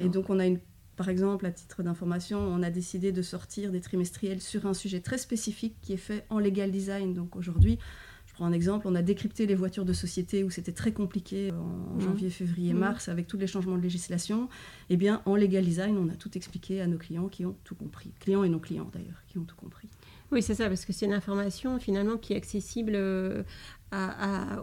Et 0.00 0.08
donc 0.08 0.28
on 0.30 0.38
a 0.38 0.46
une, 0.46 0.58
par 0.96 1.08
exemple, 1.08 1.46
à 1.46 1.52
titre 1.52 1.82
d'information, 1.82 2.40
on 2.40 2.62
a 2.62 2.70
décidé 2.70 3.12
de 3.12 3.22
sortir 3.22 3.70
des 3.70 3.80
trimestriels 3.80 4.40
sur 4.40 4.66
un 4.66 4.74
sujet 4.74 5.00
très 5.00 5.18
spécifique 5.18 5.76
qui 5.80 5.92
est 5.92 5.98
fait 5.98 6.24
en 6.30 6.40
legal 6.40 6.72
design. 6.72 7.14
Donc 7.14 7.36
aujourd'hui, 7.36 7.78
prends 8.38 8.46
un 8.46 8.52
exemple, 8.52 8.86
on 8.86 8.94
a 8.94 9.02
décrypté 9.02 9.46
les 9.46 9.56
voitures 9.56 9.84
de 9.84 9.92
société 9.92 10.44
où 10.44 10.50
c'était 10.50 10.72
très 10.72 10.92
compliqué 10.92 11.50
en 11.50 11.96
mmh. 11.96 12.00
janvier, 12.00 12.30
février, 12.30 12.72
mmh. 12.72 12.78
mars 12.78 13.08
avec 13.08 13.26
tous 13.26 13.36
les 13.36 13.48
changements 13.48 13.76
de 13.76 13.82
législation. 13.82 14.48
Eh 14.90 14.96
bien, 14.96 15.22
en 15.26 15.34
legal 15.34 15.64
design, 15.64 15.98
on 15.98 16.08
a 16.08 16.14
tout 16.14 16.30
expliqué 16.36 16.80
à 16.80 16.86
nos 16.86 16.98
clients 16.98 17.26
qui 17.26 17.44
ont 17.44 17.56
tout 17.64 17.74
compris. 17.74 18.12
Clients 18.20 18.44
et 18.44 18.48
non 18.48 18.60
clients 18.60 18.88
d'ailleurs, 18.92 19.24
qui 19.26 19.38
ont 19.38 19.42
tout 19.42 19.56
compris. 19.56 19.88
Oui, 20.30 20.40
c'est 20.40 20.54
ça, 20.54 20.68
parce 20.68 20.84
que 20.84 20.92
c'est 20.92 21.06
une 21.06 21.14
information 21.14 21.80
finalement 21.80 22.16
qui 22.16 22.32
est 22.32 22.36
accessible 22.36 22.92
euh, 22.94 23.42
à, 23.90 24.60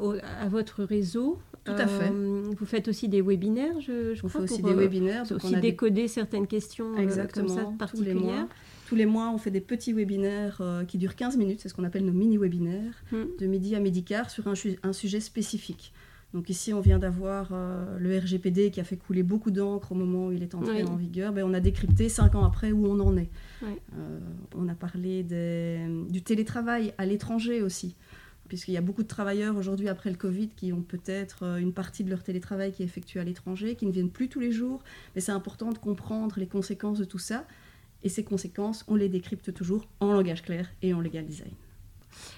votre 0.48 0.86
réseau. 0.86 1.40
Tout 1.66 1.74
à 1.74 1.88
fait. 1.88 2.12
Euh, 2.12 2.44
vous 2.58 2.66
faites 2.66 2.88
aussi 2.88 3.10
des 3.10 3.22
webinaires, 3.22 3.82
je, 3.82 4.14
on 4.24 4.30
fait 4.30 4.40
aussi 4.40 4.62
des 4.62 4.74
webinaires. 4.74 5.26
Euh, 5.30 5.36
aussi 5.36 5.56
décoder 5.58 6.08
certaines 6.08 6.48
questions 6.48 6.96
Exactement, 6.96 7.48
comme 7.48 7.56
ça, 7.58 7.74
particulières. 7.78 8.16
Tous 8.16 8.22
les 8.22 8.26
mois. 8.26 8.48
Tous 8.86 8.96
les 8.96 9.08
mois, 9.08 9.32
on 9.34 9.38
fait 9.38 9.52
des 9.52 9.62
petits 9.62 9.94
webinaires 9.94 10.58
euh, 10.62 10.86
qui 10.86 10.98
durent 10.98 11.16
15 11.16 11.38
minutes, 11.38 11.60
c'est 11.62 11.70
ce 11.70 11.74
qu'on 11.74 11.84
appelle 11.84 12.06
nos 12.06 12.14
mini-webinaires, 12.14 13.04
hmm. 13.12 13.24
de 13.40 13.48
midi 13.48 13.76
à 13.76 13.80
midi 13.80 14.04
quart 14.04 14.30
sur 14.30 14.48
un, 14.48 14.94
sujet 14.94 15.20
spécifique. 15.20 15.92
Donc 16.34 16.50
ici, 16.50 16.74
on 16.74 16.82
vient 16.82 17.00
d'avoir 17.00 17.50
euh, 17.52 17.98
le 17.98 18.18
RGPD 18.20 18.70
qui 18.70 18.80
a 18.80 18.84
fait 18.84 18.98
couler 18.98 19.24
beaucoup 19.24 19.52
d'encre 19.52 19.94
au 19.94 19.96
moment 19.96 20.28
où 20.28 20.32
il 20.32 20.44
est 20.44 20.54
entré 20.54 20.84
en 20.84 20.96
vigueur. 20.96 21.34
Ben, 21.34 21.44
on 21.46 21.54
a 21.54 21.60
décrypté 21.60 22.10
cinq 22.10 22.36
ans 22.36 22.44
après 22.44 22.72
où 22.72 22.86
on 22.86 23.00
en 23.00 23.18
est. 23.18 23.30
Euh, 23.64 24.20
on 24.54 24.68
a 24.68 24.76
parlé 24.76 25.24
du 25.24 26.22
télétravail 26.22 26.94
à 26.98 27.06
l'étranger 27.06 27.62
aussi, 27.62 27.96
puisqu'il 28.50 28.74
y 28.74 28.78
a 28.78 28.82
beaucoup 28.82 29.04
de 29.04 29.08
travailleurs 29.08 29.56
aujourd'hui 29.56 29.88
après 29.88 30.12
le 30.12 30.18
Covid 30.18 30.50
qui 30.50 30.74
ont 30.74 30.82
peut-être 30.82 31.58
une 31.58 31.74
partie 31.74 32.04
de 32.04 32.10
leur 32.10 32.22
télétravail 32.22 32.74
qui 32.74 32.84
est 32.84 32.86
effectué 32.86 33.20
à 33.20 33.24
l'étranger, 33.24 33.76
qui 33.76 33.86
ne 33.86 33.92
viennent 33.92 34.12
plus 34.12 34.28
tous 34.28 34.42
les 34.42 34.52
jours. 34.52 34.84
Mais 35.16 35.22
c'est 35.22 35.32
important 35.32 35.72
de 35.72 35.78
comprendre 35.78 36.36
les 36.38 36.48
conséquences 36.48 37.00
de 37.00 37.06
tout 37.06 37.18
ça. 37.18 37.46
Et 38.06 38.10
ces 38.10 38.24
conséquences, 38.24 38.86
on 38.88 38.96
les 38.96 39.10
décrypte 39.10 39.52
toujours 39.52 39.88
en 40.00 40.14
langage 40.14 40.44
clair 40.44 40.70
et 40.84 40.94
en 40.94 41.02
legal 41.02 41.26
design. 41.26 41.52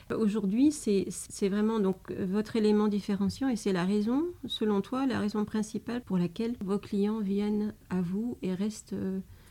Aujourd'hui, 0.10 0.72
c'est 0.72 1.50
vraiment 1.50 1.80
donc 1.80 2.12
votre 2.12 2.56
élément 2.56 2.88
différenciant 2.88 3.50
et 3.50 3.58
c'est 3.58 3.74
la 3.74 3.84
raison, 3.84 4.24
selon 4.48 4.82
toi, 4.82 5.06
la 5.06 5.20
raison 5.20 5.46
principale 5.46 6.02
pour 6.02 6.18
laquelle 6.18 6.56
vos 6.64 6.80
clients 6.80 7.20
viennent 7.20 7.74
à 7.90 8.02
vous 8.02 8.38
et 8.42 8.56
restent, 8.56 8.96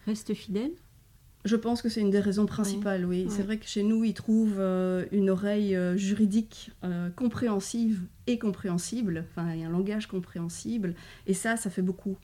restent 0.06 0.35
fidèles? 0.35 0.73
Je 1.44 1.54
pense 1.54 1.80
que 1.80 1.88
c'est 1.88 2.00
une 2.00 2.11
des 2.11 2.18
raisons 2.18 2.44
principales, 2.44 3.04
oui. 3.04 3.26
C'est 3.28 3.44
vrai 3.44 3.58
que 3.58 3.66
chez 3.66 3.85
nous, 3.85 4.02
ils 4.02 4.14
trouvent 4.14 4.58
euh, 4.58 5.04
une 5.12 5.30
oreille 5.30 5.76
euh, 5.76 5.96
juridique 5.96 6.73
euh, 6.82 7.08
compréhensive 7.11 8.00
et 8.26 8.37
compréhensible, 8.38 9.25
enfin, 9.30 9.54
il 9.54 9.61
y 9.61 9.64
a 9.64 9.68
un 9.68 9.70
langage 9.70 10.08
compréhensible, 10.08 10.94
et 11.28 11.35
ça, 11.35 11.56
ça 11.56 11.70
fait 11.70 11.82
beaucoup. 11.82 12.16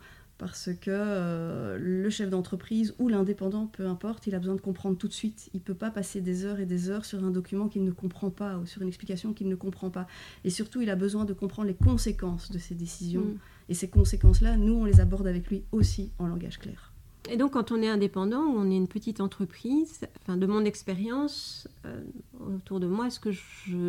Parce 0.43 0.71
que 0.81 1.77
le 1.79 2.11
chef 2.11 2.29
d'entreprise 2.29 2.97
ou 2.99 3.07
l'indépendant, 3.07 3.69
peu 3.69 3.87
importe, 3.87 4.27
il 4.27 4.35
a 4.35 4.41
besoin 4.41 4.57
de 4.57 4.61
comprendre 4.61 4.99
tout 4.99 5.07
de 5.07 5.13
suite. 5.13 5.49
Il 5.55 5.59
ne 5.59 5.63
peut 5.63 5.73
pas 5.73 5.93
passer 5.93 6.21
des 6.21 6.45
heures 6.45 6.59
et 6.59 6.67
des 6.67 6.91
heures 6.91 7.05
sur 7.05 7.23
un 7.23 7.31
document 7.31 7.69
qu'il 7.69 7.85
ne 7.85 7.93
comprend 7.93 8.31
pas 8.31 8.59
ou 8.59 8.67
sur 8.67 8.83
une 8.83 8.89
explication 8.89 9.35
qu'il 9.35 9.49
ne 9.49 9.55
comprend 9.55 9.89
pas. 9.89 10.09
Et 10.43 10.51
surtout, 10.51 10.81
il 10.81 10.91
a 10.91 10.97
besoin 10.97 11.25
de 11.25 11.33
comprendre 11.33 11.69
les 11.69 11.77
conséquences 11.77 12.51
de 12.51 12.59
ses 12.59 12.75
décisions. 12.75 13.21
Mm. 13.21 13.39
Et 13.69 13.75
ces 13.75 13.87
conséquences-là, 13.87 14.57
nous, 14.57 14.75
on 14.75 14.85
les 14.85 14.99
aborde 14.99 15.29
avec 15.29 15.49
lui 15.49 15.63
aussi 15.71 16.11
en 16.19 16.27
langage 16.27 16.59
clair. 16.59 16.93
Et 17.31 17.37
donc, 17.37 17.53
quand 17.53 17.71
on 17.71 17.81
est 17.81 17.89
indépendant 17.89 18.43
ou 18.43 18.57
on 18.59 18.69
est 18.69 18.77
une 18.77 18.89
petite 18.89 19.21
entreprise, 19.21 20.01
enfin, 20.23 20.37
de 20.37 20.47
mon 20.47 20.65
expérience 20.65 21.69
euh, 21.87 22.03
autour 22.41 22.81
de 22.81 22.89
moi, 22.89 23.11
ce 23.11 23.21
que 23.21 23.31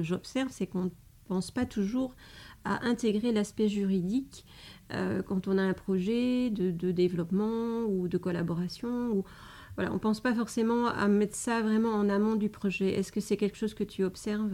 j'observe, 0.04 0.50
c'est 0.52 0.68
qu'on 0.68 0.84
ne 0.84 0.90
pense 1.28 1.50
pas 1.50 1.66
toujours 1.66 2.14
à 2.66 2.86
intégrer 2.86 3.32
l'aspect 3.32 3.68
juridique 3.68 4.46
euh, 4.94 5.22
quand 5.22 5.48
on 5.48 5.58
a 5.58 5.62
un 5.62 5.74
projet 5.74 6.50
de, 6.50 6.92
développement 6.92 7.84
ou 7.88 8.08
de 8.08 8.18
collaboration. 8.18 9.12
Ou, 9.12 9.24
voilà, 9.76 9.92
on 9.92 9.96
ne 9.96 10.00
pense 10.00 10.20
pas 10.20 10.34
forcément 10.34 10.88
à 10.88 11.08
mettre 11.08 11.36
ça 11.36 11.62
vraiment 11.62 11.94
en 11.94 12.10
amont 12.10 12.36
du 12.36 12.50
projet. 12.50 12.94
Est-ce 12.94 13.12
que 13.12 13.20
c'est 13.20 13.38
quelque 13.38 13.58
chose 13.58 13.74
que 13.74 13.84
tu 13.84 14.04
observes 14.04 14.52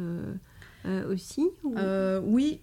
euh, 0.86 1.12
aussi 1.14 1.50
Oui, 2.24 2.62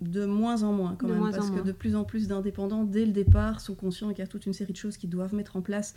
de 0.00 0.24
moins 0.24 0.62
en 0.62 0.72
moins 0.72 0.96
quand 0.98 1.08
même, 1.08 1.30
parce 1.30 1.50
que 1.50 1.60
de 1.60 1.72
plus 1.72 1.94
en 1.94 2.04
plus 2.04 2.28
d'indépendants, 2.28 2.84
dès 2.84 3.06
le 3.06 3.12
départ, 3.12 3.60
sont 3.60 3.74
conscients 3.74 4.08
qu'il 4.08 4.18
y 4.18 4.22
a 4.22 4.26
toute 4.26 4.46
une 4.46 4.52
série 4.52 4.72
de 4.72 4.78
choses 4.78 4.96
qu'ils 4.96 5.10
doivent 5.10 5.34
mettre 5.34 5.56
en 5.56 5.62
place. 5.62 5.94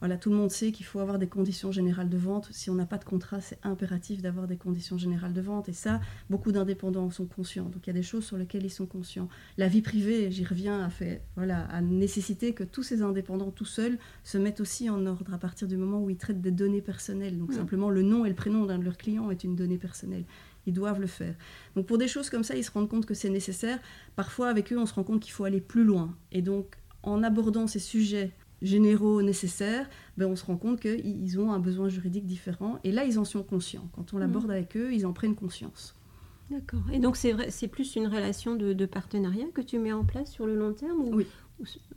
Voilà, 0.00 0.18
tout 0.18 0.28
le 0.28 0.36
monde 0.36 0.50
sait 0.50 0.72
qu'il 0.72 0.84
faut 0.84 1.00
avoir 1.00 1.18
des 1.18 1.26
conditions 1.26 1.72
générales 1.72 2.10
de 2.10 2.18
vente. 2.18 2.48
Si 2.52 2.68
on 2.68 2.74
n'a 2.74 2.84
pas 2.84 2.98
de 2.98 3.04
contrat, 3.04 3.40
c'est 3.40 3.58
impératif 3.62 4.20
d'avoir 4.20 4.46
des 4.46 4.58
conditions 4.58 4.98
générales 4.98 5.32
de 5.32 5.40
vente. 5.40 5.70
Et 5.70 5.72
ça, 5.72 6.00
beaucoup 6.28 6.52
d'indépendants 6.52 7.10
sont 7.10 7.24
conscients. 7.24 7.64
Donc 7.64 7.86
il 7.86 7.86
y 7.86 7.90
a 7.90 7.94
des 7.94 8.02
choses 8.02 8.24
sur 8.24 8.36
lesquelles 8.36 8.64
ils 8.64 8.70
sont 8.70 8.84
conscients. 8.84 9.28
La 9.56 9.68
vie 9.68 9.80
privée, 9.80 10.30
j'y 10.30 10.44
reviens, 10.44 10.84
a 10.84 10.90
fait, 10.90 11.22
voilà, 11.34 11.64
a 11.64 11.80
nécessité 11.80 12.52
que 12.52 12.62
tous 12.62 12.82
ces 12.82 13.00
indépendants 13.00 13.50
tout 13.50 13.64
seuls 13.64 13.98
se 14.22 14.36
mettent 14.36 14.60
aussi 14.60 14.90
en 14.90 15.06
ordre 15.06 15.32
à 15.32 15.38
partir 15.38 15.66
du 15.66 15.78
moment 15.78 16.02
où 16.02 16.10
ils 16.10 16.18
traitent 16.18 16.42
des 16.42 16.50
données 16.50 16.82
personnelles. 16.82 17.38
Donc 17.38 17.54
simplement 17.54 17.88
le 17.88 18.02
nom 18.02 18.26
et 18.26 18.28
le 18.28 18.34
prénom 18.34 18.66
d'un 18.66 18.78
de 18.78 18.84
leurs 18.84 18.98
clients 18.98 19.30
est 19.30 19.44
une 19.44 19.56
donnée 19.56 19.78
personnelle. 19.78 20.24
Ils 20.66 20.74
doivent 20.74 21.00
le 21.00 21.06
faire. 21.06 21.34
Donc 21.74 21.86
pour 21.86 21.96
des 21.96 22.08
choses 22.08 22.28
comme 22.28 22.44
ça, 22.44 22.54
ils 22.54 22.64
se 22.64 22.70
rendent 22.70 22.88
compte 22.88 23.06
que 23.06 23.14
c'est 23.14 23.30
nécessaire. 23.30 23.78
Parfois, 24.14 24.48
avec 24.48 24.72
eux, 24.72 24.78
on 24.78 24.84
se 24.84 24.92
rend 24.92 25.04
compte 25.04 25.20
qu'il 25.20 25.32
faut 25.32 25.44
aller 25.44 25.60
plus 25.60 25.84
loin. 25.84 26.14
Et 26.32 26.42
donc, 26.42 26.76
en 27.02 27.22
abordant 27.22 27.66
ces 27.66 27.78
sujets 27.78 28.32
généraux 28.62 29.22
nécessaires, 29.22 29.88
ben, 30.16 30.26
on 30.26 30.36
se 30.36 30.44
rend 30.44 30.56
compte 30.56 30.80
qu'ils 30.80 31.38
ont 31.38 31.52
un 31.52 31.58
besoin 31.58 31.88
juridique 31.88 32.26
différent. 32.26 32.78
Et 32.84 32.92
là, 32.92 33.04
ils 33.04 33.18
en 33.18 33.24
sont 33.24 33.42
conscients. 33.42 33.88
Quand 33.92 34.14
on 34.14 34.18
l'aborde 34.18 34.48
mmh. 34.48 34.50
avec 34.50 34.76
eux, 34.76 34.92
ils 34.92 35.06
en 35.06 35.12
prennent 35.12 35.34
conscience. 35.34 35.94
D'accord. 36.50 36.82
Et 36.92 36.98
donc, 36.98 37.16
c'est, 37.16 37.32
vrai, 37.32 37.50
c'est 37.50 37.68
plus 37.68 37.96
une 37.96 38.06
relation 38.06 38.54
de, 38.54 38.86
partenariat 38.86 39.46
que 39.52 39.60
tu 39.60 39.78
mets 39.78 39.92
en 39.92 40.04
place 40.04 40.30
sur 40.30 40.46
le 40.46 40.56
long 40.56 40.72
terme 40.72 41.00
Oui. 41.12 41.26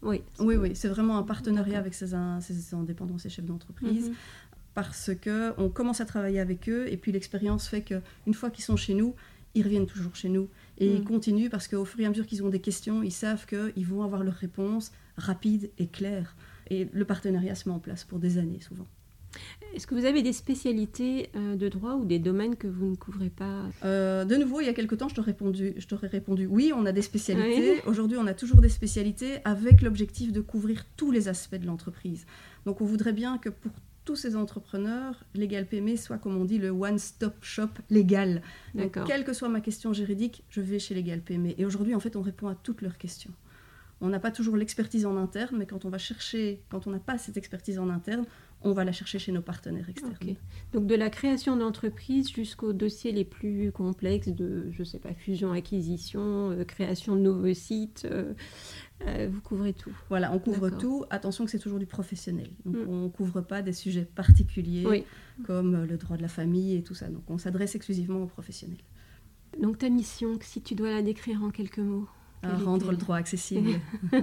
oui, 0.02 0.22
oui, 0.40 0.56
oui, 0.56 0.72
c'est 0.74 0.88
vraiment 0.88 1.18
un 1.18 1.24
partenariat 1.24 1.78
avec 1.78 1.94
ces, 1.94 2.14
indépendants, 2.14 3.18
ces 3.18 3.30
chefs 3.30 3.46
d'entreprise. 3.46 4.10
Mmh 4.10 4.14
parce 4.76 5.12
que 5.14 5.54
on 5.58 5.68
commence 5.68 6.00
à 6.00 6.06
travailler 6.06 6.40
avec 6.40 6.70
eux 6.70 6.88
et 6.90 6.96
puis 6.96 7.12
l'expérience 7.12 7.68
fait 7.68 7.82
que 7.82 7.96
une 8.28 8.34
fois 8.34 8.50
qu'ils 8.50 8.64
sont 8.64 8.78
chez 8.78 8.94
nous, 8.94 9.14
ils 9.54 9.64
reviennent 9.64 9.88
toujours 9.88 10.16
chez 10.16 10.30
nous 10.30 10.48
et 10.78 10.88
ils 10.88 11.02
mm. 11.02 11.06
continuent 11.06 11.50
parce 11.50 11.68
qu'au 11.68 11.84
fur 11.84 12.00
et 12.00 12.06
à 12.06 12.10
mesure 12.10 12.26
qu'ils 12.26 12.44
ont 12.44 12.50
des 12.50 12.62
questions, 12.62 13.04
ils 13.04 13.12
savent 13.12 13.46
qu'ils 13.46 13.86
vont 13.86 14.04
avoir 14.04 14.24
leurs 14.24 14.36
réponses 14.36 14.94
rapides 15.18 15.70
et 15.78 15.88
claires. 15.88 16.36
Et 16.70 16.88
le 16.92 17.06
partenariat 17.06 17.56
se 17.56 17.68
met 17.68 17.76
en 17.76 17.80
place 17.80 18.04
pour 18.04 18.20
des 18.20 18.38
années 18.38 18.62
souvent. 18.62 18.86
Est-ce 19.76 19.86
que 19.86 19.94
vous 19.94 20.06
avez 20.06 20.24
des 20.24 20.34
spécialités 20.34 21.30
euh, 21.36 21.56
de 21.56 21.70
droit 21.70 21.94
ou 21.94 22.06
des 22.06 22.18
domaines 22.20 22.56
que 22.56 22.68
vous 22.68 22.88
ne 22.88 22.96
couvrez 22.96 23.30
pas? 23.30 23.64
Euh, 23.84 24.26
De 24.26 24.36
nouveau, 24.36 24.62
il 24.62 24.66
y 24.66 24.70
a 24.70 24.74
quelque 24.74 24.96
temps, 24.96 25.08
je 25.08 25.16
t'aurais 25.16 25.32
répondu, 25.32 25.76
répondu 26.02 26.48
oui, 26.48 26.72
on 26.76 26.86
a 26.86 26.92
des 26.92 27.04
spécialités. 27.04 27.82
Aujourd'hui, 27.86 28.18
on 28.18 28.26
a 28.26 28.34
toujours 28.34 28.62
des 28.62 28.70
spécialités 28.70 29.38
avec 29.46 29.82
l'objectif 29.82 30.32
de 30.32 30.42
couvrir 30.42 30.86
tous 30.98 31.12
les 31.12 31.28
aspects 31.28 31.56
de 31.56 31.68
l'entreprise. 31.68 32.26
Donc, 32.66 32.82
on 32.82 32.86
voudrait 32.86 33.14
bien 33.14 33.38
que 33.38 33.50
pour 33.50 33.72
tous 34.06 34.16
ces 34.16 34.36
entrepreneurs, 34.36 35.24
Legal 35.36 35.68
PME 35.68 35.96
soit, 35.96 36.18
comme 36.18 36.36
on 36.36 36.46
dit, 36.46 36.58
le 36.58 36.72
one-stop 36.72 37.36
shop 37.42 37.70
légal. 37.92 38.42
Donc, 38.74 38.98
quelle 39.06 39.24
que 39.24 39.34
soit 39.34 39.50
ma 39.50 39.62
question 39.62 39.94
juridique, 39.94 40.44
je 40.50 40.62
vais 40.62 40.80
chez 40.80 40.96
Legal 40.96 41.22
PME. 41.22 41.54
Et 41.60 41.66
aujourd'hui, 41.66 41.94
en 41.94 42.00
fait, 42.00 42.16
on 42.16 42.22
répond 42.24 42.48
à 42.48 42.56
toutes 42.56 42.82
leurs 42.82 42.98
questions. 42.98 43.32
On 44.02 44.10
n'a 44.10 44.20
pas 44.20 44.32
toujours 44.32 44.56
l'expertise 44.56 45.06
en 45.06 45.18
interne, 45.18 45.58
mais 45.58 45.66
quand 45.66 45.86
on 45.86 45.90
va 45.90 45.98
chercher, 45.98 46.62
quand 46.70 46.88
on 46.88 46.92
n'a 46.92 47.00
pas 47.00 47.18
cette 47.18 47.38
expertise 47.38 47.80
en 47.80 47.90
interne, 47.90 48.26
on 48.62 48.74
va 48.74 48.84
la 48.84 48.92
chercher 48.92 49.20
chez 49.20 49.32
nos 49.32 49.42
partenaires 49.42 49.90
externes. 49.90 50.36
Donc 50.74 50.86
de 50.86 50.96
la 50.96 51.10
création 51.10 51.56
d'entreprise 51.56 52.30
jusqu'aux 52.30 52.74
dossiers 52.74 53.12
les 53.12 53.24
plus 53.24 53.72
complexes 53.72 54.28
de, 54.28 54.70
je 54.72 54.84
sais 54.84 55.00
pas, 55.00 55.14
fusion, 55.14 55.52
acquisition, 55.52 56.52
euh, 56.52 56.66
création 56.66 57.16
de 57.16 57.22
nouveaux 57.22 57.54
sites, 57.54 58.06
euh, 58.10 58.34
euh, 59.06 59.30
vous 59.32 59.42
couvrez 59.42 59.74
tout. 59.74 59.96
Voilà, 60.10 60.34
on 60.34 60.40
couvre 60.40 60.70
tout. 60.70 61.06
Attention 61.10 61.46
que 61.46 61.52
c'est 61.52 61.60
toujours 61.60 61.80
du 61.80 61.86
professionnel. 61.86 62.50
Donc 62.66 62.76
mm. 62.76 62.90
on 62.90 63.04
ne 63.04 63.10
couvre 63.10 63.42
pas 63.42 63.62
des 63.62 63.74
sujets 63.74 64.06
particuliers 64.06 65.06
comme 65.46 65.86
le 65.86 65.98
droit 65.98 66.18
de 66.18 66.22
la 66.22 66.28
famille 66.28 66.76
et 66.76 66.84
tout 66.84 66.96
ça. 66.96 67.08
Donc 67.08 67.24
on 67.30 67.38
s'adresse 67.38 67.76
exclusivement 67.76 68.24
aux 68.24 68.28
professionnels. 68.28 68.82
Donc 69.62 69.78
ta 69.78 69.90
mission, 69.90 70.38
si 70.42 70.62
tu 70.62 70.76
dois 70.76 70.92
la 70.92 71.02
décrire 71.02 71.44
en 71.44 71.50
quelques 71.50 71.80
mots 71.80 72.08
Rendre 72.44 72.92
le 72.92 72.98
droit 72.98 73.18
accessible. 73.18 73.80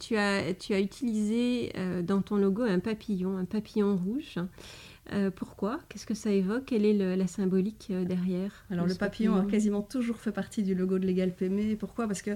tu, 0.00 0.16
as, 0.16 0.54
tu 0.54 0.74
as 0.74 0.80
utilisé 0.80 1.72
euh, 1.76 2.02
dans 2.02 2.22
ton 2.22 2.36
logo 2.36 2.62
un 2.62 2.78
papillon, 2.78 3.36
un 3.36 3.44
papillon 3.44 3.96
rouge. 3.96 4.36
Euh, 5.12 5.30
pourquoi? 5.30 5.80
Qu'est-ce 5.88 6.06
que 6.06 6.14
ça 6.14 6.30
évoque? 6.30 6.66
Quelle 6.66 6.84
est 6.84 7.16
la 7.16 7.26
symbolique 7.26 7.88
euh, 7.90 8.04
derrière 8.04 8.64
Alors 8.70 8.86
le 8.86 8.94
papillon, 8.94 9.36
a 9.36 9.44
quasiment 9.44 9.82
toujours 9.82 10.18
fait 10.18 10.32
partie 10.32 10.62
du 10.62 10.74
logo 10.74 10.98
de 10.98 11.06
Legal 11.06 11.34
PME. 11.34 11.76
Pourquoi? 11.76 12.06
Parce 12.06 12.22
que 12.22 12.32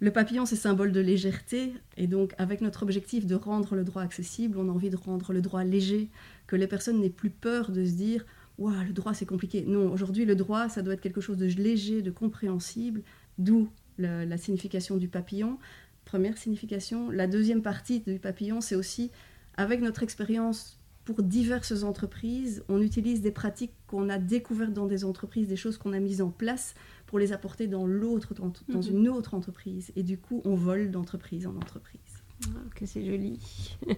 le 0.00 0.10
papillon, 0.10 0.46
c'est 0.46 0.56
symbole 0.56 0.92
de 0.92 1.00
légèreté. 1.00 1.74
Et 1.96 2.06
donc, 2.06 2.34
avec 2.38 2.60
notre 2.60 2.82
objectif 2.82 3.26
de 3.26 3.34
rendre 3.34 3.74
le 3.74 3.84
droit 3.84 4.02
accessible, 4.02 4.58
on 4.58 4.68
a 4.68 4.72
envie 4.72 4.90
de 4.90 4.96
rendre 4.96 5.32
le 5.32 5.42
droit 5.42 5.64
léger, 5.64 6.08
que 6.46 6.56
les 6.56 6.66
personnes 6.66 7.00
n'aient 7.00 7.10
plus 7.10 7.30
peur 7.30 7.70
de 7.70 7.84
se 7.84 7.92
dire 7.92 8.24
Le 8.58 8.92
droit, 8.92 9.14
c'est 9.14 9.26
compliqué. 9.26 9.64
Non, 9.66 9.92
aujourd'hui, 9.92 10.24
le 10.24 10.34
droit, 10.34 10.68
ça 10.68 10.82
doit 10.82 10.94
être 10.94 11.00
quelque 11.00 11.20
chose 11.20 11.36
de 11.36 11.46
léger, 11.46 12.02
de 12.02 12.10
compréhensible, 12.10 13.02
d'où 13.38 13.68
la 13.98 14.36
signification 14.36 14.96
du 14.96 15.08
papillon. 15.08 15.58
Première 16.04 16.38
signification. 16.38 17.10
La 17.10 17.26
deuxième 17.26 17.62
partie 17.62 18.00
du 18.00 18.18
papillon, 18.18 18.60
c'est 18.60 18.76
aussi, 18.76 19.10
avec 19.56 19.80
notre 19.80 20.02
expérience 20.02 20.78
pour 21.04 21.22
diverses 21.22 21.84
entreprises, 21.84 22.62
on 22.68 22.82
utilise 22.82 23.22
des 23.22 23.30
pratiques 23.30 23.72
qu'on 23.86 24.10
a 24.10 24.18
découvertes 24.18 24.74
dans 24.74 24.84
des 24.84 25.06
entreprises, 25.06 25.48
des 25.48 25.56
choses 25.56 25.78
qu'on 25.78 25.94
a 25.94 26.00
mises 26.00 26.20
en 26.20 26.28
place 26.28 26.74
pour 27.06 27.18
les 27.18 27.32
apporter 27.32 27.66
dans 27.66 27.86
l'autre, 27.86 28.34
dans, 28.34 28.52
dans 28.68 28.82
mhm. 28.82 28.90
une 28.90 29.08
autre 29.08 29.32
entreprise. 29.32 29.90
Et 29.96 30.02
du 30.02 30.18
coup, 30.18 30.42
on 30.44 30.54
vole 30.54 30.90
d'entreprise 30.90 31.46
en 31.46 31.56
entreprise. 31.56 32.17
Ah, 32.46 32.60
que 32.74 32.86
c'est 32.86 33.04
joli. 33.04 33.38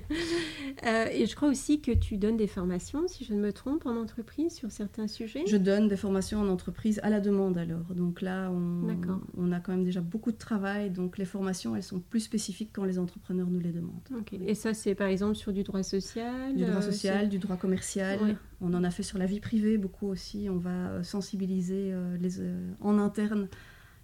Euh, 0.86 1.06
et 1.12 1.26
je 1.26 1.36
crois 1.36 1.48
aussi 1.48 1.80
que 1.82 1.90
tu 1.90 2.16
donnes 2.16 2.38
des 2.38 2.46
formations, 2.46 3.06
si 3.06 3.24
je 3.24 3.34
ne 3.34 3.40
me 3.40 3.52
trompe, 3.52 3.84
en 3.84 3.96
entreprise 3.96 4.54
sur 4.54 4.70
certains 4.70 5.08
sujets. 5.08 5.44
Je 5.46 5.56
donne 5.58 5.88
des 5.88 5.96
formations 5.96 6.40
en 6.40 6.48
entreprise 6.48 7.00
à 7.02 7.10
la 7.10 7.20
demande 7.20 7.58
alors. 7.58 7.94
Donc 7.94 8.22
là, 8.22 8.50
on, 8.50 8.96
on 9.36 9.52
a 9.52 9.60
quand 9.60 9.72
même 9.72 9.84
déjà 9.84 10.00
beaucoup 10.00 10.32
de 10.32 10.38
travail. 10.38 10.90
Donc 10.90 11.18
les 11.18 11.26
formations, 11.26 11.76
elles 11.76 11.82
sont 11.82 12.00
plus 12.00 12.20
spécifiques 12.20 12.70
quand 12.72 12.84
les 12.84 12.98
entrepreneurs 12.98 13.48
nous 13.48 13.60
les 13.60 13.72
demandent. 13.72 14.00
Et 14.46 14.54
ça, 14.54 14.72
c'est 14.72 14.94
par 14.94 15.08
exemple 15.08 15.34
sur 15.34 15.52
du 15.52 15.64
droit 15.64 15.82
social 15.82 16.54
Du 16.54 16.64
droit 16.64 16.76
euh, 16.76 16.92
social, 16.92 17.28
du 17.28 17.38
droit 17.38 17.56
commercial. 17.56 18.38
On 18.62 18.72
en 18.72 18.84
a 18.84 18.90
fait 18.90 19.02
sur 19.02 19.18
la 19.18 19.26
vie 19.26 19.40
privée 19.40 19.76
beaucoup 19.76 20.06
aussi. 20.06 20.48
On 20.48 20.58
va 20.58 20.70
euh, 20.70 21.02
sensibiliser 21.02 21.92
les, 22.20 22.40
en 22.80 22.98
interne 22.98 23.48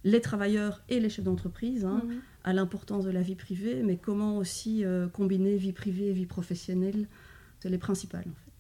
les 0.07 0.21
travailleurs 0.21 0.83
et 0.89 1.01
les 1.01 1.09
chefs 1.09 1.25
d'entreprise 1.25 1.85
hein, 1.85 2.03
mhm. 2.05 2.21
À 2.47 2.53
l'importance 2.53 3.05
de 3.05 3.11
la 3.11 3.21
vie 3.21 3.35
privée, 3.35 3.83
mais 3.83 3.97
comment 3.97 4.39
aussi 4.39 4.85
euh, 4.85 5.09
combiner 5.09 5.57
vie 5.57 5.73
privée 5.73 6.09
et 6.09 6.13
vie 6.13 6.27
professionnelle, 6.27 7.09
c'est 7.59 7.69
les 7.69 7.77
principales 7.77 8.25
en 8.27 8.35
fait. 8.45 8.53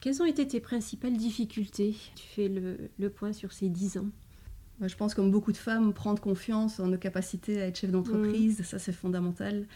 Quelles 0.00 0.20
ont 0.20 0.26
été 0.26 0.46
tes 0.48 0.58
principales 0.58 1.16
difficultés? 1.16 1.94
Tu 2.16 2.26
fais 2.26 2.48
le, 2.48 3.10
point 3.10 3.32
sur 3.32 3.52
ces 3.52 3.68
dix 3.68 3.96
ans. 3.96 4.08
je 4.80 4.96
pense 4.96 5.14
comme 5.14 5.30
beaucoup 5.30 5.52
de 5.52 5.56
femmes, 5.56 5.92
prendre 5.92 6.20
confiance 6.20 6.80
en 6.80 6.88
nos 6.88 6.98
capacités 6.98 7.62
à 7.62 7.68
être 7.68 7.78
chef 7.78 7.92
d'entreprise, 7.92 8.58
mhm. 8.58 8.64
ça 8.64 8.80
c'est 8.80 8.92
fondamental. 8.92 9.66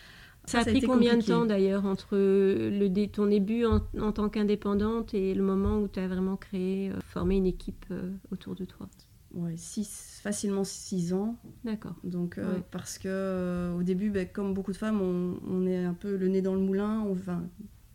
Ça, 0.46 0.60
a 0.60 0.64
pris 0.64 0.80
combien 0.80 1.16
de 1.16 1.22
temps 1.22 1.44
d'ailleurs 1.44 1.86
entre 1.86 2.16
le, 2.16 3.06
ton 3.06 3.26
début 3.26 3.64
en, 3.64 4.12
tant 4.12 4.28
qu'indépendante 4.28 5.14
et 5.14 5.34
le 5.34 5.42
moment 5.42 5.78
où 5.78 5.88
tu 5.88 6.00
as 6.00 6.08
vraiment 6.08 6.36
créé, 6.36 6.90
euh, 6.90 7.00
formé 7.08 7.36
une 7.36 7.46
équipe 7.46 7.84
euh, 7.90 8.12
autour 8.32 8.54
de 8.56 8.64
toi? 8.64 8.88
Ouais, 9.36 9.56
six, 9.56 10.20
facilement 10.22 10.64
6 10.64 11.12
ans. 11.12 11.36
D'accord. 11.64 11.94
Donc, 12.04 12.38
euh, 12.38 12.58
parce 12.70 12.98
que 12.98 13.08
euh, 13.08 13.74
au 13.74 13.82
début, 13.82 14.10
ben, 14.10 14.26
comme 14.26 14.54
beaucoup 14.54 14.72
de 14.72 14.76
femmes, 14.76 15.00
on, 15.00 15.66
est 15.66 15.84
un 15.84 15.94
peu 15.94 16.16
le 16.16 16.28
nez 16.28 16.42
dans 16.42 16.54
le 16.54 16.60
moulin, 16.60 17.00
on 17.00 17.12
va 17.12 17.40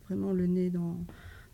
vraiment 0.08 0.32
le 0.32 0.46
nez 0.46 0.70
dans, 0.70 0.98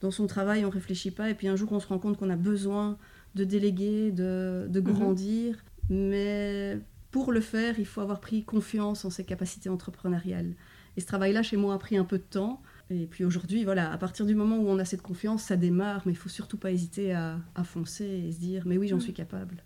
dans 0.00 0.10
son 0.10 0.26
travail, 0.26 0.64
on 0.64 0.70
réfléchit 0.70 1.10
pas. 1.10 1.30
Et 1.30 1.34
puis 1.34 1.48
un 1.48 1.56
jour, 1.56 1.72
on 1.72 1.80
se 1.80 1.86
rend 1.86 1.98
compte 1.98 2.16
qu'on 2.16 2.30
a 2.30 2.36
besoin 2.36 2.98
de 3.34 3.44
déléguer, 3.44 4.12
de, 4.12 4.66
de 4.68 4.80
mhm. 4.80 4.92
grandir. 4.92 5.64
Mais 5.90 6.78
pour 7.10 7.32
le 7.32 7.40
faire, 7.40 7.78
il 7.78 7.86
faut 7.86 8.00
avoir 8.00 8.20
pris 8.20 8.44
confiance 8.44 9.04
en 9.04 9.10
ses 9.10 9.24
capacités 9.24 9.68
entrepreneuriales. 9.68 10.54
Et 10.96 11.00
ce 11.00 11.06
travail-là, 11.06 11.42
chez 11.42 11.56
moi, 11.56 11.74
a 11.74 11.78
pris 11.78 11.96
un 11.96 12.04
peu 12.04 12.18
de 12.18 12.24
temps. 12.24 12.60
Et 12.90 13.06
puis 13.06 13.24
aujourd'hui, 13.24 13.64
voilà, 13.64 13.92
à 13.92 13.98
partir 13.98 14.26
du 14.26 14.34
moment 14.34 14.58
où 14.58 14.68
on 14.68 14.78
a 14.78 14.84
cette 14.84 15.02
confiance, 15.02 15.44
ça 15.44 15.56
démarre, 15.56 16.02
mais 16.06 16.12
il 16.12 16.16
faut 16.16 16.28
surtout 16.28 16.56
pas 16.56 16.72
hésiter 16.72 17.14
à, 17.14 17.38
foncer 17.64 18.04
et 18.04 18.32
se 18.32 18.38
dire, 18.38 18.62
mais 18.66 18.78
oui, 18.78 18.88
j'en 18.88 19.00
suis 19.00 19.12
capable. 19.12 19.62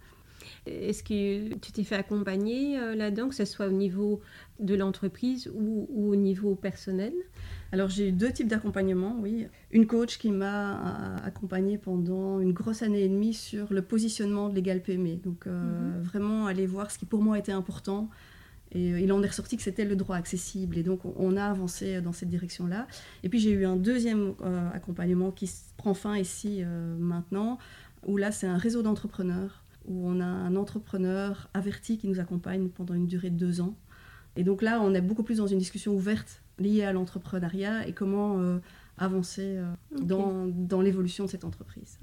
Est-ce 0.65 1.03
que 1.03 1.55
tu 1.55 1.73
t'es 1.73 1.83
fait 1.83 1.97
accompagner 1.97 2.79
euh, 2.79 2.95
là-dedans, 2.95 3.29
que 3.29 3.35
ce 3.35 3.45
soit 3.45 3.67
au 3.67 3.73
niveau 3.73 4.21
de 4.61 4.77
l'entreprise 4.77 5.51
ou, 5.53 5.89
au 5.91 6.15
niveau 6.15 6.55
personnel? 6.55 7.13
Alors 7.73 7.89
j'ai 7.89 8.11
eu 8.11 8.13
deux 8.13 8.31
types 8.31 8.47
d'accompagnement, 8.47 9.17
oui. 9.21 9.49
Une 9.73 9.89
coach 9.89 10.19
qui 10.19 10.31
m'a 10.31 10.75
euh, 10.75 11.17
accompagnée 11.25 11.79
pendant 11.79 12.39
une 12.39 12.53
grosse 12.53 12.83
année 12.83 13.03
et 13.03 13.09
demie 13.09 13.35
sur 13.35 13.73
le 13.73 13.83
positionnement 13.83 14.49
de 14.49 14.55
l'égal 14.55 14.81
PME. 14.81 15.17
Donc 15.17 15.49
euh, 15.49 15.97
mhm. 15.97 16.03
vraiment 16.03 16.47
aller 16.47 16.67
voir 16.67 16.93
ce 16.93 16.99
qui 16.99 17.07
pour 17.07 17.23
moi 17.23 17.39
était 17.39 17.53
important. 17.53 18.09
Et 18.75 18.89
il 19.03 19.13
en 19.13 19.23
est 19.23 19.27
ressorti 19.27 19.57
que 19.57 19.63
c'était 19.63 19.85
le 19.85 19.97
droit 19.97 20.17
accessible. 20.17 20.79
Et 20.79 20.85
donc 20.85 21.01
on 21.05 21.37
a 21.37 21.45
avancé 21.45 22.01
dans 22.01 22.13
cette 22.13 22.31
direction-là. 22.31 22.87
Et 23.25 23.29
puis 23.29 23.41
j'ai 23.41 23.51
eu 23.51 23.67
un 23.67 23.77
deuxième 23.77 24.33
accompagnement 24.73 25.31
qui 25.31 25.51
prend 25.77 25.93
fin 25.93 26.17
ici 26.17 26.63
maintenant, 26.99 27.59
où 28.07 28.17
là 28.17 28.33
c'est 28.33 28.47
un 28.47 28.57
réseau 28.57 28.81
d'entrepreneurs 28.81 29.62
où 29.87 30.09
on 30.09 30.21
a 30.21 30.25
un 30.25 30.57
entrepreneur 30.57 31.49
averti 31.55 31.99
qui 31.99 32.09
nous 32.09 32.21
accompagne 32.21 32.69
pendant 32.69 32.95
une 32.95 33.07
durée 33.07 33.31
de 33.31 33.39
deux 33.39 33.61
ans. 33.61 33.77
Et 34.37 34.45
donc 34.45 34.63
là, 34.63 34.81
on 34.81 34.95
est 34.95 35.01
beaucoup 35.01 35.23
plus 35.23 35.39
dans 35.39 35.47
une 35.47 35.59
discussion 35.59 35.95
ouverte 35.95 36.43
liée 36.59 36.85
à 36.85 36.93
l'entrepreneuriat 36.93 37.87
et 37.87 37.93
comment 37.93 38.39
euh, 38.39 38.59
avancer 38.99 39.57
euh, 39.57 39.65
dans, 40.01 40.47
dans 40.47 40.81
l'évolution 40.81 41.25
de 41.25 41.31
cette 41.31 41.45
entreprise. 41.45 41.99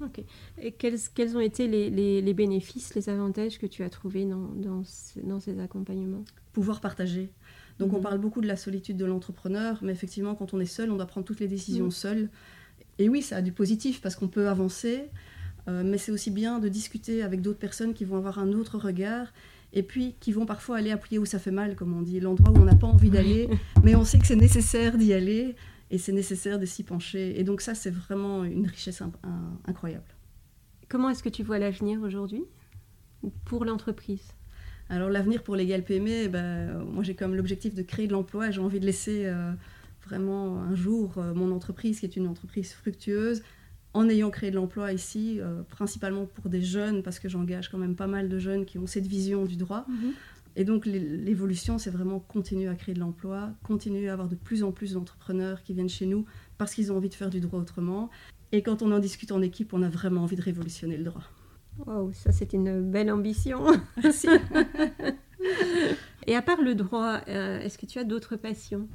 Et 0.58 0.72
quels, 0.72 0.98
quels, 1.14 1.36
ont 1.36 1.40
été 1.40 1.66
les, 1.66 1.90
les, 2.20 2.34
bénéfices, 2.34 2.94
les 2.94 3.08
avantages 3.08 3.58
que 3.58 3.66
tu 3.66 3.82
as 3.82 3.90
trouvés 3.90 4.26
dans, 4.26 4.48
dans, 4.54 4.82
dans 5.24 5.40
ces 5.40 5.58
accompagnements? 5.60 6.24
Pouvoir 6.52 6.80
partager. 6.80 7.30
Donc 7.78 7.92
on 7.92 7.96
mhm. 7.96 8.02
parle 8.02 8.18
beaucoup 8.18 8.40
de 8.40 8.46
la 8.46 8.56
solitude 8.56 8.96
de 8.96 9.06
l'entrepreneur, 9.06 9.78
mais 9.82 9.92
effectivement, 9.92 10.34
quand 10.34 10.52
on 10.52 10.60
est 10.60 10.66
seul, 10.66 10.90
on 10.90 10.96
doit 10.96 11.06
prendre 11.06 11.26
toutes 11.26 11.40
les 11.40 11.48
décisions 11.48 11.86
mhm. 11.86 11.90
seul. 11.90 12.30
Et 12.98 13.08
oui, 13.08 13.22
ça 13.22 13.36
a 13.36 13.42
du 13.42 13.52
positif 13.52 14.00
parce 14.02 14.14
qu'on 14.16 14.28
peut 14.28 14.48
avancer, 14.48 15.08
euh, 15.68 15.82
mais 15.84 15.98
c'est 15.98 16.12
aussi 16.12 16.30
bien 16.30 16.58
de 16.58 16.68
discuter 16.68 17.22
avec 17.22 17.42
d'autres 17.42 17.58
personnes 17.58 17.94
qui 17.94 18.04
vont 18.04 18.16
avoir 18.16 18.38
un 18.38 18.52
autre 18.52 18.78
regard 18.78 19.32
et 19.72 19.82
puis 19.82 20.16
qui 20.20 20.32
vont 20.32 20.46
parfois 20.46 20.78
aller 20.78 20.90
appuyer 20.90 21.18
où 21.18 21.24
ça 21.24 21.38
fait 21.38 21.50
mal, 21.50 21.76
comme 21.76 21.96
on 21.96 22.02
dit, 22.02 22.20
l'endroit 22.20 22.50
où 22.50 22.56
on 22.60 22.64
n'a 22.64 22.74
pas 22.74 22.86
envie 22.86 23.10
d'aller, 23.10 23.48
mais 23.84 23.94
on 23.94 24.04
sait 24.04 24.18
que 24.18 24.26
c'est 24.26 24.36
nécessaire 24.36 24.96
d'y 24.98 25.12
aller 25.12 25.54
et 25.90 25.98
c'est 25.98 26.12
nécessaire 26.12 26.58
de 26.58 26.66
s'y 26.66 26.82
pencher. 26.82 27.38
Et 27.38 27.44
donc 27.44 27.60
ça, 27.60 27.74
c'est 27.74 27.90
vraiment 27.90 28.44
une 28.44 28.66
richesse 28.66 29.02
incroyable. 29.66 30.04
Comment 30.88 31.10
est-ce 31.10 31.22
que 31.22 31.28
tu 31.28 31.42
vois 31.42 31.58
l'avenir 31.58 32.02
aujourd'hui 32.02 32.42
pour 33.44 33.64
l'entreprise? 33.64 34.32
Alors 34.90 35.08
l'avenir 35.08 35.44
pour 35.44 35.54
Legal 35.54 35.84
PME, 35.84 36.24
eh 36.24 36.28
ben, 36.28 36.82
moi 36.82 37.04
j'ai 37.04 37.14
comme 37.14 37.36
l'objectif 37.36 37.74
de 37.74 37.82
créer 37.82 38.08
de 38.08 38.12
l'emploi, 38.12 38.50
j'ai 38.50 38.60
envie 38.60 38.80
de 38.80 38.86
laisser 38.86 39.26
euh, 39.26 39.52
vraiment 40.04 40.60
un 40.60 40.74
jour 40.74 41.14
euh, 41.16 41.32
mon 41.32 41.52
entreprise, 41.52 42.00
qui 42.00 42.06
est 42.06 42.16
une 42.16 42.26
entreprise 42.26 42.72
fructueuse, 42.72 43.42
en 43.92 44.08
ayant 44.08 44.30
créé 44.30 44.50
de 44.50 44.56
l'emploi 44.56 44.92
ici, 44.92 45.38
euh, 45.40 45.62
principalement 45.68 46.26
pour 46.26 46.48
des 46.48 46.62
jeunes, 46.62 47.02
parce 47.02 47.18
que 47.18 47.28
j'engage 47.28 47.68
quand 47.70 47.78
même 47.78 47.96
pas 47.96 48.06
mal 48.06 48.28
de 48.28 48.38
jeunes 48.38 48.64
qui 48.64 48.78
ont 48.78 48.86
cette 48.86 49.06
vision 49.06 49.44
du 49.44 49.56
droit. 49.56 49.84
Mhm. 49.88 50.12
Et 50.56 50.64
donc 50.64 50.84
l'évolution, 50.84 51.78
c'est 51.78 51.90
vraiment 51.90 52.18
continuer 52.18 52.68
à 52.68 52.74
créer 52.74 52.94
de 52.94 53.00
l'emploi, 53.00 53.50
continuer 53.62 54.08
à 54.08 54.14
avoir 54.14 54.28
de 54.28 54.34
plus 54.34 54.64
en 54.64 54.72
plus 54.72 54.94
d'entrepreneurs 54.94 55.62
qui 55.62 55.74
viennent 55.74 55.88
chez 55.88 56.06
nous 56.06 56.24
parce 56.58 56.74
qu'ils 56.74 56.92
ont 56.92 56.96
envie 56.96 57.08
de 57.08 57.14
faire 57.14 57.30
du 57.30 57.40
droit 57.40 57.60
autrement. 57.60 58.10
Et 58.50 58.62
quand 58.62 58.82
on 58.82 58.90
en 58.90 58.98
discute 58.98 59.30
en 59.30 59.42
équipe, 59.42 59.72
on 59.72 59.82
a 59.82 59.88
vraiment 59.88 60.22
envie 60.22 60.34
de 60.34 60.42
révolutionner 60.42 60.96
le 60.96 61.04
droit. 61.04 61.22
Wow, 61.86 62.12
ça 62.12 62.32
c'est 62.32 62.52
une 62.52 62.82
belle 62.82 63.12
ambition. 63.12 63.64
Merci. 64.02 64.28
Et 66.26 66.34
à 66.34 66.42
part 66.42 66.60
le 66.60 66.74
droit, 66.74 67.20
euh, 67.28 67.60
est-ce 67.60 67.78
que 67.78 67.86
tu 67.86 67.98
as 67.98 68.04
d'autres 68.04 68.36
passions? 68.36 68.88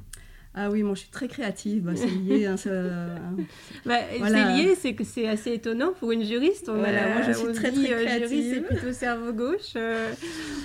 Ah 0.58 0.70
oui, 0.70 0.82
moi 0.82 0.94
je 0.94 1.00
suis 1.00 1.10
très 1.10 1.28
créative, 1.28 1.82
bah, 1.82 1.92
c'est 1.94 2.06
lié. 2.06 2.46
Hein, 2.46 2.54
bah, 3.84 3.96
C'est 4.10 4.56
lié, 4.56 4.74
c'est 4.74 4.94
que 4.94 5.04
c'est 5.04 5.28
assez 5.28 5.52
étonnant 5.52 5.92
pour 6.00 6.12
une 6.12 6.24
juriste. 6.24 6.70
voilà, 6.70 7.12
moi 7.12 7.22
je 7.26 7.32
suis 7.32 7.52
très, 7.52 7.70
très 7.70 7.92
euh, 7.92 8.04
créative. 8.04 8.28
juriste, 8.28 8.54
c'est 8.54 8.60
plutôt 8.62 8.92
cerveau 8.92 9.32
gauche. 9.34 9.74
Euh. 9.76 10.14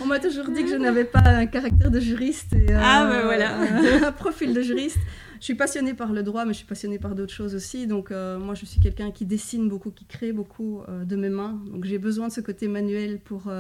On 0.02 0.06
m'a 0.06 0.20
toujours 0.20 0.48
dit 0.48 0.64
que 0.64 0.70
je 0.70 0.78
n'avais 0.78 1.04
pas 1.04 1.24
un 1.26 1.46
caractère 1.46 1.92
de 1.92 2.00
juriste 2.00 2.54
et 2.54 2.68
ah, 2.74 3.06
bah, 3.06 3.24
voilà. 3.26 3.58
un 4.08 4.12
profil 4.14 4.54
de 4.54 4.62
juriste. 4.62 5.00
Je 5.40 5.46
suis 5.46 5.56
passionnée 5.56 5.94
par 5.94 6.14
le 6.14 6.24
droit, 6.24 6.46
mais 6.46 6.54
je 6.54 6.60
suis 6.60 6.68
passionnée 6.68 7.00
par 7.00 7.14
d'autres 7.14 7.34
choses 7.34 7.54
aussi. 7.54 7.86
Donc 7.86 8.12
euh, 8.12 8.40
moi 8.40 8.56
je 8.56 8.66
suis 8.66 8.80
quelqu'un 8.80 9.12
qui 9.12 9.26
dessine 9.26 9.68
beaucoup, 9.68 9.92
qui 9.92 10.06
crée 10.06 10.32
beaucoup 10.32 10.84
de 10.88 11.16
mes 11.18 11.30
mains. 11.30 11.62
Donc 11.70 11.84
j'ai 11.84 11.98
besoin 11.98 12.30
de 12.30 12.34
ce 12.34 12.40
côté 12.40 12.70
manuel 12.70 13.20
pour, 13.20 13.52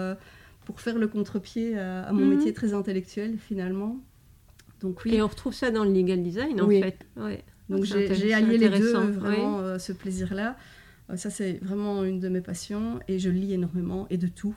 pour 0.63 0.79
faire 0.79 0.97
le 0.97 1.07
contre-pied 1.09 1.77
à, 1.77 2.13
mon 2.13 2.21
mhm. 2.21 2.37
métier 2.37 2.53
très 2.53 2.73
intellectuel 2.73 3.35
finalement. 3.37 3.99
Et 5.05 5.21
on 5.21 5.27
retrouve 5.27 5.53
ça 5.53 5.71
dans 5.71 5.83
le 5.83 5.91
legal 5.91 6.23
design, 6.23 6.61
en 6.61 6.69
fait. 6.69 7.05
Donc 7.69 7.85
j'ai 7.85 8.33
allié 8.33 8.57
les 8.57 8.69
deux, 8.69 8.93
vraiment, 8.93 9.59
euh, 9.59 9.79
ce 9.79 9.93
plaisir-là. 9.93 10.57
Euh, 11.09 11.15
ça, 11.15 11.29
c'est 11.29 11.59
vraiment 11.61 12.03
une 12.03 12.19
de 12.19 12.29
mes 12.29 12.41
passions. 12.41 12.99
Et 13.07 13.19
je 13.19 13.29
lis 13.29 13.53
énormément, 13.53 14.07
et 14.09 14.17
de 14.17 14.27
tout. 14.27 14.55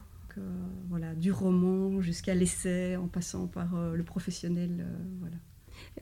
voilà, 0.89 1.15
du 1.15 1.31
roman 1.31 2.01
jusqu'à 2.01 2.35
l'essai, 2.35 2.97
en 2.97 3.07
passant 3.07 3.47
par 3.47 3.77
euh, 3.77 3.95
le 3.95 4.03
professionnel. 4.03 4.85
voilà. 5.21 5.37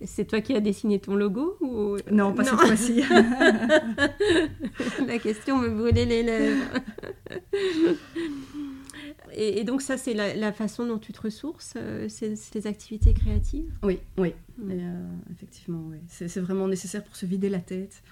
C'est 0.04 0.26
toi 0.26 0.40
qui 0.40 0.54
as 0.54 0.61
dessiné 0.61 0.98
ton 0.98 1.14
logo 1.14 1.56
ou... 1.61 1.96
Non, 2.11 2.35
pas 2.35 2.44
cette 2.44 2.54
fois-ci. 2.54 3.02
La 5.06 5.18
question 5.18 5.58
me 5.58 5.68
brûlait 5.68 6.04
les 6.04 6.22
lèvres. 6.22 6.64
Et, 9.35 9.64
donc 9.64 9.83
ça, 9.83 9.97
c'est 9.97 10.14
la, 10.14 10.53
façon 10.53 10.87
dont 10.87 10.99
tu 10.99 11.12
te 11.12 11.21
ressources, 11.21 11.75
euh, 11.77 12.09
ces, 12.09 12.66
activités 12.66 13.14
créatives? 13.14 13.73
Oui, 13.83 13.99
oui, 14.18 14.35
mm. 14.59 14.71
euh, 14.71 15.05
effectivement, 15.33 15.85
oui. 15.90 15.99
C'est 16.09 16.40
vraiment 16.40 16.68
nécessaire 16.68 17.05
pour 17.05 17.16
se 17.16 17.27
vider 17.27 17.49
la 17.49 17.61
tête. 17.61 18.03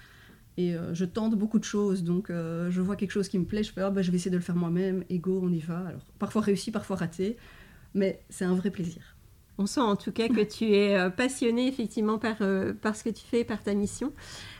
Et 0.57 0.75
euh, 0.75 0.93
je 0.93 1.05
tente 1.05 1.35
beaucoup 1.35 1.59
de 1.59 1.63
choses, 1.63 2.03
donc 2.03 2.27
je 2.29 2.81
vois 2.81 2.95
quelque 2.95 3.11
chose 3.11 3.29
qui 3.29 3.39
me 3.39 3.45
plaît, 3.45 3.63
je 3.63 3.71
fais, 3.71 3.81
ah, 3.81 3.89
bah, 3.89 4.01
je 4.01 4.11
vais 4.11 4.17
essayer 4.17 4.31
de 4.31 4.35
le 4.35 4.43
faire 4.43 4.55
moi-même, 4.55 5.03
et 5.09 5.17
go, 5.17 5.39
on 5.41 5.51
y 5.51 5.59
va. 5.59 5.79
Alors, 5.87 6.05
parfois 6.19 6.41
réussi, 6.41 6.71
parfois 6.71 6.97
raté, 6.97 7.37
mais 7.93 8.21
c'est 8.29 8.45
un 8.45 8.55
vrai 8.55 8.69
plaisir. 8.69 9.10
On 9.61 9.67
sent 9.67 9.81
en 9.81 9.95
tout 9.95 10.11
cas 10.11 10.27
que 10.27 10.41
tu 10.41 10.73
es 10.73 10.97
euh, 10.97 11.11
passionné 11.11 11.67
effectivement 11.67 12.17
par, 12.17 12.37
euh, 12.41 12.73
par 12.73 12.95
ce 12.95 13.03
que 13.03 13.11
tu 13.11 13.23
fais, 13.23 13.43
par 13.43 13.61
ta 13.61 13.75
mission. 13.75 14.11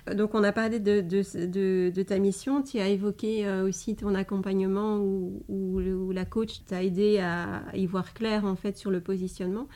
Euh, 0.07 0.13
donc 0.13 0.35
on 0.35 0.43
a 0.43 0.51
parlé 0.51 0.79
de, 0.79 1.01
de, 1.01 2.03
ta 2.03 2.19
mission, 2.19 2.61
tu 2.61 2.77
as 2.77 2.87
évoqué 2.87 3.49
aussi 3.63 3.95
ton 3.95 4.13
accompagnement 4.13 4.99
où, 4.99 5.79
la 6.13 6.25
coach 6.25 6.63
t'a 6.65 6.83
aidé 6.83 7.17
à 7.17 7.63
y 7.73 7.87
voir 7.87 8.13
clair 8.13 8.45
en 8.45 8.55
fait 8.55 8.77
sur 8.77 8.91
le 8.91 9.01
positionnement. 9.01 9.67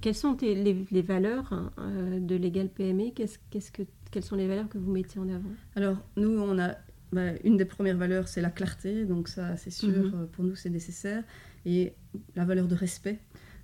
Quelles 0.00 0.14
sont 0.14 0.36
les, 0.40 1.02
valeurs 1.02 1.72
de 2.20 2.36
Legal 2.36 2.68
PME 2.68 3.10
qu'est-ce, 3.12 3.38
qu'est-ce 3.50 3.72
que, 3.72 3.82
Quelles 4.12 4.22
sont 4.22 4.36
les 4.36 4.46
valeurs 4.46 4.68
que 4.68 4.78
vous 4.78 4.92
mettez 4.92 5.18
en 5.18 5.28
avant? 5.28 5.50
Alors 5.74 5.96
nous, 6.16 6.38
on 6.38 6.58
a 6.60 6.76
bah, 7.12 7.32
une 7.42 7.56
des 7.56 7.64
premières 7.64 7.96
valeurs, 7.96 8.28
c'est 8.28 8.40
la 8.40 8.50
clarté, 8.50 9.04
donc 9.04 9.26
ça 9.26 9.56
c'est 9.56 9.70
sûr, 9.70 9.88
mhm. 9.88 10.28
pour 10.28 10.44
nous 10.44 10.54
c'est 10.54 10.70
nécessaire. 10.70 11.24
Et 11.66 11.92
la 12.36 12.44
valeur 12.44 12.68
de 12.68 12.74
respect 12.76 13.18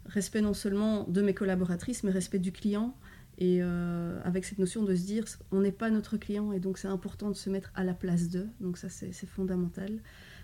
respect 0.09 0.41
non 0.41 0.55
seulement 0.55 1.05
de 1.05 1.23
mes 1.23 1.35
collaboratrices, 1.35 2.03
mais 2.03 2.11
respect 2.11 2.39
du 2.39 2.53
client. 2.53 2.95
Et 3.39 3.59
euh, 3.61 4.19
avec 4.25 4.45
cette 4.45 4.59
notion 4.59 4.83
de 4.83 4.95
se 4.95 5.05
dire, 5.05 5.25
on 5.53 5.61
n'est 5.61 5.73
pas 5.73 5.91
notre 5.91 6.17
client 6.17 6.53
et 6.53 6.61
donc 6.61 6.79
c'est 6.79 6.89
important 6.89 7.29
de 7.29 7.35
se 7.35 7.51
mettre 7.51 7.71
à 7.75 7.85
la 7.85 7.93
place 7.93 8.29
d'eux. 8.29 8.49
Donc 8.61 8.79
ça, 8.79 8.89
c'est 8.89 9.13
fondamental. 9.27 9.99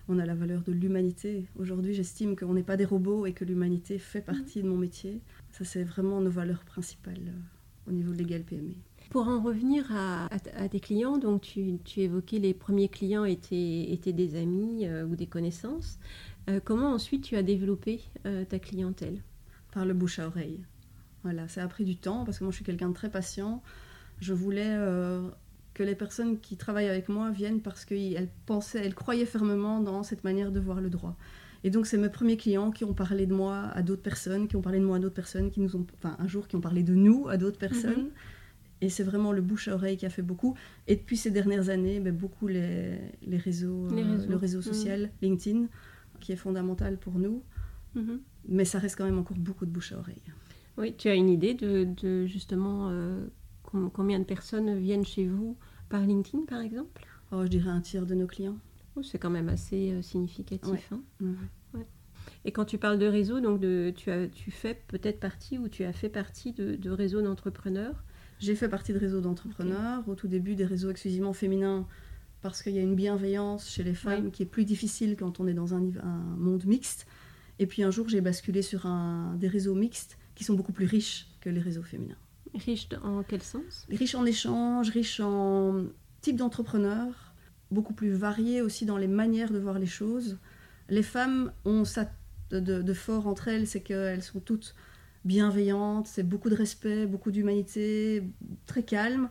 On 0.09 0.19
a 0.19 0.27
la 0.27 0.35
valeur 0.35 0.63
de 0.63 0.73
l'humanité. 0.73 1.47
Aujourd'hui, 1.59 1.95
j'estime 1.95 2.37
qu'on 2.37 2.53
n'est 2.53 2.63
pas 2.63 2.77
des 2.77 2.85
robots 2.85 3.25
et 3.25 3.33
que 3.33 3.45
l'humanité 3.45 3.99
fait 3.99 4.21
partie 4.21 4.63
de 4.63 4.69
mon 4.69 4.77
métier. 4.77 5.21
Ça, 5.53 5.65
c'est 5.65 5.85
vraiment 5.85 6.21
nos 6.21 6.31
valeurs 6.31 6.65
principales 6.65 7.29
euh, 7.29 7.89
au 7.91 7.93
niveau 7.93 8.13
de 8.13 8.19
l'égal 8.19 8.43
PME. 8.43 8.75
Pour 9.11 9.29
en 9.29 9.43
revenir 9.43 9.91
à, 9.95 10.29
tes 10.71 10.81
clients, 10.81 11.19
donc 11.19 11.43
tu, 11.43 12.01
évoquais 12.01 12.39
les 12.39 12.55
premiers 12.55 12.89
clients 12.89 13.25
étaient, 13.25 13.93
étaient 13.93 14.13
des 14.13 14.37
amis 14.37 14.87
euh, 14.87 15.05
ou 15.05 15.17
des 15.17 15.27
connaissances. 15.27 15.99
comment 16.65 16.93
ensuite 16.93 17.23
tu 17.23 17.37
as 17.37 17.43
développé 17.43 18.01
ta 18.49 18.59
clientèle? 18.59 19.21
Par 19.73 19.85
le 19.85 19.95
bouche 19.95 20.19
à 20.19 20.27
oreille. 20.27 20.61
Voilà, 21.25 21.49
ça 21.49 21.63
a 21.63 21.69
pris 21.69 21.85
du 21.85 21.97
temps 21.97 22.25
parce 22.25 22.39
que 22.39 22.45
moi 22.45 22.51
je 22.51 22.57
suis 22.57 22.65
quelqu'un 22.65 22.89
de 22.89 22.95
très 22.95 23.11
patient. 23.11 23.63
Je 24.21 24.33
voulais 24.33 24.71
euh, 24.71 25.29
que 25.75 25.83
les 25.83 25.95
personnes 25.95 26.39
qui 26.39 26.57
travaillent 26.57 26.89
avec 26.89 27.09
moi 27.09 27.31
viennent 27.31 27.61
parce 27.61 27.85
qu'elles 27.85 28.29
pensaient, 28.47 28.85
elles 28.85 28.95
croyaient 28.95 29.27
fermement 29.27 29.81
dans 29.81 30.03
cette 30.03 30.25
manière 30.25 30.53
de 30.53 30.61
voir 30.61 30.81
le 30.81 30.91
droit. 30.91 31.17
Et 31.65 31.71
donc 31.71 31.87
c'est 31.87 31.99
mes 31.99 32.09
premiers 32.09 32.37
clients 32.37 32.71
qui 32.71 32.85
ont 32.85 32.95
parlé 32.95 33.27
de 33.27 33.35
moi 33.35 33.71
à 33.75 33.83
d'autres 33.83 34.03
personnes, 34.03 34.49
qui 34.49 34.57
ont 34.57 34.63
parlé 34.63 34.81
de 34.81 34.85
moi 34.85 34.97
à 34.97 35.01
d'autres 35.01 35.15
personnes, 35.15 35.51
qui 35.51 35.61
nous 35.61 35.77
ont, 35.77 35.87
enfin 35.95 36.17
un 36.19 36.27
jour 36.27 36.49
qui 36.49 36.57
ont 36.57 36.61
parlé 36.61 36.83
de 36.83 36.95
nous 36.95 37.29
à 37.29 37.37
d'autres 37.37 37.59
personnes. 37.59 38.05
Mhm. 38.05 38.11
Et 38.81 38.89
c'est 38.89 39.05
vraiment 39.05 39.31
le 39.31 39.43
bouche 39.43 39.69
à 39.69 39.75
oreille 39.75 39.97
qui 39.97 40.07
a 40.07 40.11
fait 40.11 40.23
beaucoup. 40.23 40.57
Et 40.89 40.97
depuis 40.97 41.17
ces 41.17 41.31
dernières 41.31 41.69
années, 41.69 42.01
ben, 42.01 42.13
beaucoup 42.13 42.49
les, 42.49 42.99
les, 43.25 43.37
réseaux, 43.37 43.87
euh, 43.93 44.27
le 44.29 44.35
réseau 44.35 44.61
social, 44.61 45.03
mhm. 45.03 45.09
LinkedIn, 45.23 45.67
qui 46.19 46.33
est 46.33 46.37
fondamental 46.37 46.99
pour 46.99 47.21
nous. 47.21 47.45
Mhm. 47.95 48.21
Mais 48.49 48.65
ça 48.65 48.79
reste 48.79 48.97
quand 48.97 49.05
même 49.05 49.19
encore 49.19 49.37
beaucoup 49.37 49.67
de 49.67 49.71
bouche 49.71 49.93
à 49.93 49.99
oreille. 49.99 50.23
Oui, 50.79 50.95
tu 50.97 51.09
as 51.09 51.15
une 51.15 51.29
idée 51.29 51.55
de, 51.55 52.27
justement 52.27 52.89
euh, 52.91 53.27
combien 53.63 54.19
de 54.19 54.25
personnes 54.25 54.79
viennent 54.79 55.05
chez 55.05 55.27
vous 55.27 55.57
par 55.89 56.01
LinkedIn, 56.01 56.45
par 56.47 56.61
exemple? 56.61 57.07
Oh, 57.31 57.43
Je 57.45 57.49
dirais 57.49 57.71
un 57.71 57.81
tiers 57.81 58.07
de 58.07 58.15
nos 58.15 58.27
clients. 58.27 58.57
Oh, 58.97 59.03
c'est 59.03 59.19
quand 59.19 59.31
même 59.31 59.49
assez 59.49 59.93
euh, 59.93 60.03
significatif. 60.03 60.93
Hein. 60.93 61.35
Et 62.45 62.53
quand 62.53 62.65
tu 62.65 62.79
parles 62.79 62.99
de 62.99 63.07
réseau, 63.07 63.41
donc 63.41 63.61
de, 63.61 63.93
tu, 63.95 64.11
as, 64.11 64.29
tu 64.29 64.51
fais 64.51 64.75
peut-être 64.89 65.21
partie 65.21 65.59
ou 65.59 65.69
tu 65.69 65.85
as 65.85 65.93
fait 65.93 66.09
partie 66.09 66.53
de, 66.53 66.77
de 66.77 66.91
réseaux 66.91 67.23
d'entrepreneurs? 67.23 68.05
J'ai 68.39 68.55
fait 68.57 68.69
partie 68.69 68.93
de 68.93 68.99
réseaux 68.99 69.21
d'entrepreneurs, 69.21 70.09
au 70.09 70.15
tout 70.15 70.29
début 70.29 70.55
des 70.57 70.65
réseaux 70.65 70.91
exclusivement 70.91 71.33
féminins, 71.33 71.87
parce 72.41 72.63
qu'il 72.63 72.73
y 72.73 72.79
a 72.79 72.83
une 72.83 72.97
bienveillance 72.97 73.69
chez 73.69 73.85
les 73.85 73.95
femmes 73.95 74.31
qui 74.31 74.43
est 74.43 74.47
plus 74.47 74.65
difficile 74.65 75.17
quand 75.17 75.39
on 75.39 75.47
est 75.47 75.55
dans 75.55 75.75
un, 75.75 75.83
un 76.03 76.37
monde 76.37 76.65
mixte. 76.65 77.07
Et 77.59 77.67
puis 77.67 77.83
un 77.83 77.91
jour, 77.91 78.09
j'ai 78.09 78.21
basculé 78.21 78.63
sur 78.63 78.87
un, 78.87 79.35
des 79.37 79.49
réseaux 79.49 79.75
mixtes 79.75 80.19
qui 80.35 80.45
sont 80.45 80.55
beaucoup 80.55 80.73
plus 80.73 80.87
riches 80.87 81.29
que 81.41 81.51
les 81.51 81.61
réseaux 81.61 81.83
féminins. 81.83 82.17
Riches 82.55 82.89
en 83.03 83.23
quel 83.23 83.43
sens? 83.43 83.87
Riches 83.91 84.15
en 84.15 84.25
échanges, 84.25 84.91
riches 84.91 85.21
en 85.21 85.85
type 86.21 86.37
d'entrepreneurs, 86.37 87.35
beaucoup 87.71 87.95
plus 87.95 88.13
variés 88.13 88.63
aussi 88.63 88.85
dans 88.85 88.99
les 88.99 89.09
manières 89.09 89.53
de 89.53 89.59
voir 89.59 89.79
les 89.79 89.87
choses. 89.87 90.39
Les 90.89 91.03
femmes 91.03 91.53
ont 91.65 91.85
ça 91.85 92.11
de, 92.51 92.61
de 92.61 92.93
fort 92.93 93.27
entre 93.27 93.49
elles, 93.49 93.67
c'est 93.67 93.81
qu'elles 93.81 94.23
sont 94.23 94.41
toutes 94.41 94.75
bienveillantes, 95.25 96.07
c'est 96.07 96.23
beaucoup 96.23 96.51
de 96.51 96.55
respect, 96.55 97.07
beaucoup 97.07 97.31
d'humanité, 97.31 98.25
très 98.67 98.83
calme. 98.83 99.29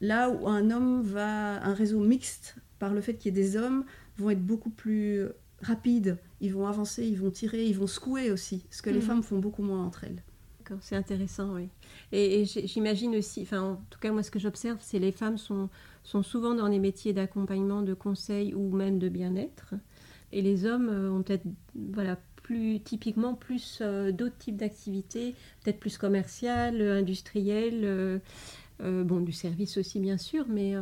Là 0.00 0.30
où 0.30 0.48
un 0.48 0.70
homme 0.70 1.02
va, 1.02 1.62
un 1.64 1.74
réseau 1.74 2.00
mixte, 2.00 2.56
par 2.78 2.94
le 2.94 3.00
fait 3.00 3.14
qu'il 3.14 3.34
y 3.34 3.38
ait 3.38 3.42
des 3.42 3.56
hommes, 3.56 3.84
vont 4.16 4.30
être 4.30 4.44
beaucoup 4.44 4.70
plus 4.70 5.26
rapides, 5.64 6.18
ils 6.40 6.52
vont 6.52 6.66
avancer, 6.66 7.04
ils 7.06 7.18
vont 7.18 7.30
tirer, 7.30 7.64
ils 7.64 7.76
vont 7.76 7.86
secouer 7.86 8.30
aussi, 8.30 8.64
ce 8.70 8.82
que 8.82 8.90
les 8.90 9.00
mhm. 9.00 9.02
femmes 9.02 9.22
font 9.22 9.38
beaucoup 9.38 9.62
moins 9.62 9.84
entre 9.84 10.04
elles. 10.04 10.22
C'est 10.80 10.96
intéressant, 10.96 11.54
oui. 11.54 11.68
Et, 12.12 12.44
j'imagine 12.44 13.16
aussi, 13.16 13.42
enfin, 13.42 13.60
en 13.60 13.76
tout 13.90 13.98
cas, 13.98 14.12
moi, 14.12 14.22
ce 14.22 14.30
que 14.30 14.38
j'observe, 14.38 14.78
c'est 14.80 14.98
les 14.98 15.12
femmes 15.12 15.38
sont, 15.38 15.68
sont 16.02 16.22
souvent 16.22 16.54
dans 16.54 16.68
des 16.68 16.78
métiers 16.78 17.12
d'accompagnement, 17.12 17.82
de 17.82 17.94
conseil 17.94 18.54
ou 18.54 18.74
même 18.74 18.98
de 18.98 19.08
bien-être. 19.08 19.74
Et 20.32 20.42
les 20.42 20.64
hommes 20.66 20.88
euh, 20.88 21.10
ont 21.10 21.22
peut-être, 21.22 21.44
voilà, 21.74 22.18
plus 22.42 22.80
typiquement 22.80 23.34
plus 23.34 23.78
euh, 23.80 24.12
d'autres 24.12 24.36
types 24.38 24.56
d'activités, 24.56 25.34
peut-être 25.62 25.80
plus 25.80 25.98
commerciales, 25.98 26.80
industrielles, 26.80 27.84
euh, 27.84 28.18
bon, 28.80 29.20
du 29.20 29.32
service 29.32 29.76
aussi, 29.76 30.00
bien 30.00 30.18
sûr, 30.18 30.46
mais 30.48 30.74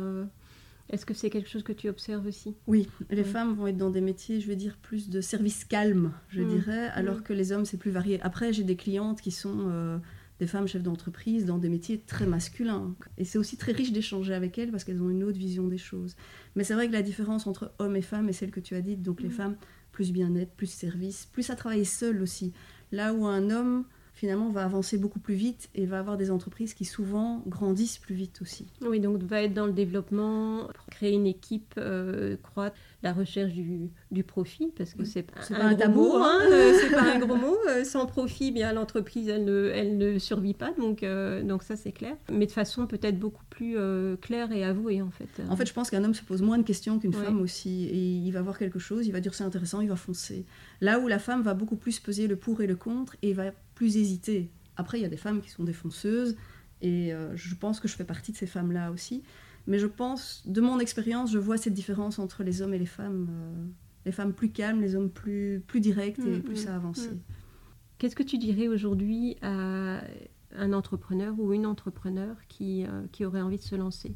est-ce 0.89 1.05
que 1.05 1.13
c'est 1.13 1.29
quelque 1.29 1.49
chose 1.49 1.63
que 1.63 1.71
tu 1.71 1.89
observes 1.89 2.25
aussi 2.27 2.55
Oui, 2.67 2.87
les 3.09 3.23
femmes 3.23 3.53
vont 3.55 3.67
être 3.67 3.77
dans 3.77 3.89
des 3.89 4.01
métiers, 4.01 4.41
je 4.41 4.47
vais 4.47 4.55
dire, 4.55 4.77
plus 4.81 5.09
de 5.09 5.21
service 5.21 5.65
calme, 5.65 6.11
je 6.29 6.41
mm. 6.41 6.47
dirais, 6.47 6.87
alors 6.93 7.17
mm. 7.17 7.23
que 7.23 7.33
les 7.33 7.51
hommes, 7.51 7.65
c'est 7.65 7.77
plus 7.77 7.91
varié. 7.91 8.21
Après, 8.21 8.53
j'ai 8.53 8.63
des 8.63 8.75
clientes 8.75 9.21
qui 9.21 9.31
sont 9.31 9.69
euh, 9.69 9.97
des 10.39 10.47
femmes 10.47 10.67
chefs 10.67 10.83
d'entreprise 10.83 11.45
dans 11.45 11.57
des 11.57 11.69
métiers 11.69 11.99
très 12.05 12.25
masculins. 12.25 12.95
Et 13.17 13.23
c'est 13.23 13.37
aussi 13.37 13.57
très 13.57 13.71
riche 13.71 13.91
d'échanger 13.91 14.33
avec 14.33 14.57
elles 14.57 14.71
parce 14.71 14.83
qu'elles 14.83 15.01
ont 15.01 15.09
une 15.09 15.23
autre 15.23 15.37
vision 15.37 15.67
des 15.67 15.77
choses. 15.77 16.15
Mais 16.55 16.63
c'est 16.63 16.73
vrai 16.73 16.87
que 16.87 16.93
la 16.93 17.01
différence 17.01 17.47
entre 17.47 17.71
hommes 17.79 17.95
et 17.95 18.01
femmes 18.01 18.29
est 18.29 18.33
celle 18.33 18.51
que 18.51 18.59
tu 18.59 18.75
as 18.75 18.81
dite. 18.81 19.01
Donc 19.01 19.21
les 19.21 19.29
mm. 19.29 19.33
femmes, 19.33 19.55
plus 19.93 20.11
bien-être, 20.11 20.51
plus 20.51 20.67
service, 20.67 21.27
plus 21.31 21.49
à 21.49 21.55
travailler 21.55 21.85
seule 21.85 22.21
aussi. 22.21 22.51
Là 22.91 23.13
où 23.13 23.25
un 23.25 23.49
homme 23.49 23.85
finalement 24.23 24.51
va 24.51 24.63
avancer 24.63 24.97
beaucoup 24.97 25.19
plus 25.19 25.35
vite 25.35 25.69
et 25.75 25.85
va 25.85 25.99
avoir 25.99 26.15
des 26.15 26.31
entreprises 26.31 26.73
qui 26.73 26.85
souvent 26.85 27.43
grandissent 27.45 27.97
plus 27.97 28.15
vite 28.15 28.41
aussi. 28.41 28.67
Oui, 28.81 29.01
donc 29.01 29.21
va 29.21 29.41
être 29.41 29.53
dans 29.53 29.65
le 29.65 29.73
développement, 29.73 30.69
créer 30.89 31.11
une 31.11 31.27
équipe, 31.27 31.73
euh, 31.77 32.37
croître, 32.41 32.77
la 33.01 33.11
recherche 33.11 33.51
du, 33.51 33.89
du, 34.11 34.23
profit, 34.23 34.71
parce 34.77 34.93
que 34.93 35.03
c'est 35.03 35.23
pas, 35.23 35.41
un, 35.49 35.75
tabou, 35.75 36.13
hein, 36.15 36.39
hein 36.39 36.47
euh, 36.49 36.71
c'est 36.79 36.91
pas 36.91 37.01
un 37.15 37.19
gros 37.19 37.35
mot. 37.35 37.57
Euh, 37.67 37.83
sans 37.83 38.05
profit, 38.05 38.53
bien 38.53 38.71
l'entreprise 38.71 39.27
elle 39.27 39.43
ne, 39.43 39.69
elle 39.75 39.97
ne 39.97 40.17
survit 40.19 40.53
pas, 40.53 40.71
donc, 40.79 41.03
donc 41.45 41.63
ça 41.63 41.75
c'est 41.75 41.91
clair. 41.91 42.15
Mais 42.31 42.45
de 42.45 42.51
façon 42.51 42.87
peut-être 42.87 43.19
beaucoup 43.19 43.43
plus 43.49 43.75
claire 44.21 44.53
et 44.53 44.63
avouée 44.63 45.01
en 45.01 45.11
fait. 45.11 45.27
En 45.49 45.57
fait, 45.57 45.65
je 45.65 45.73
pense 45.73 45.89
qu'un 45.89 46.05
homme 46.05 46.13
se 46.13 46.23
pose 46.23 46.41
moins 46.41 46.57
de 46.57 46.63
questions 46.63 46.97
qu'une 46.97 47.11
femme 47.11 47.41
aussi, 47.41 47.87
et 47.87 47.97
il 47.97 48.31
va 48.31 48.41
voir 48.41 48.57
quelque 48.57 48.79
chose, 48.79 49.05
il 49.05 49.11
va 49.11 49.19
dire 49.19 49.33
c'est 49.33 49.43
intéressant, 49.43 49.81
il 49.81 49.89
va 49.89 49.97
foncer. 49.97 50.45
Là 50.79 50.99
où 50.99 51.09
la 51.09 51.19
femme 51.19 51.41
va 51.41 51.53
beaucoup 51.53 51.75
plus 51.75 51.99
peser 51.99 52.27
le 52.27 52.37
pour 52.37 52.61
et 52.61 52.67
le 52.67 52.77
contre 52.77 53.17
et 53.21 53.33
va 53.33 53.51
plus 53.83 53.97
hésiter. 53.97 54.49
Après, 54.77 54.97
il 54.97 55.01
y 55.01 55.05
a 55.05 55.09
des 55.09 55.17
femmes 55.17 55.41
qui 55.41 55.49
sont 55.49 55.65
défonceuses 55.65 56.37
et 56.81 57.13
euh, 57.13 57.35
je 57.35 57.53
pense 57.53 57.81
que 57.81 57.89
je 57.89 57.95
fais 57.95 58.05
partie 58.05 58.31
de 58.31 58.37
ces 58.37 58.45
femmes-là 58.45 58.91
aussi. 58.91 59.23
Mais 59.67 59.77
je 59.77 59.87
pense, 59.87 60.41
de 60.45 60.61
mon 60.61 60.79
expérience, 60.79 61.33
je 61.33 61.37
vois 61.37 61.57
cette 61.57 61.73
différence 61.73 62.17
entre 62.17 62.43
les 62.43 62.61
hommes 62.61 62.73
et 62.73 62.79
les 62.79 62.85
femmes. 62.85 63.27
Euh, 63.29 63.65
les 64.05 64.13
femmes 64.13 64.31
plus 64.31 64.51
calmes, 64.51 64.79
les 64.79 64.95
hommes 64.95 65.09
plus, 65.09 65.61
plus 65.67 65.81
directs 65.81 66.19
et 66.19 66.37
mm, 66.37 66.43
plus 66.43 66.65
mm, 66.65 66.69
à 66.69 66.75
avancer. 66.75 67.09
Mm. 67.09 67.19
Qu'est-ce 67.97 68.15
que 68.15 68.23
tu 68.23 68.37
dirais 68.37 68.69
aujourd'hui 68.69 69.35
à 69.41 70.01
un 70.55 70.73
entrepreneur 70.73 71.37
ou 71.37 71.51
une 71.51 71.65
entrepreneur 71.65 72.37
qui, 72.47 72.85
euh, 72.85 73.03
qui 73.11 73.25
aurait 73.25 73.41
envie 73.41 73.57
de 73.57 73.63
se 73.63 73.75
lancer? 73.75 74.15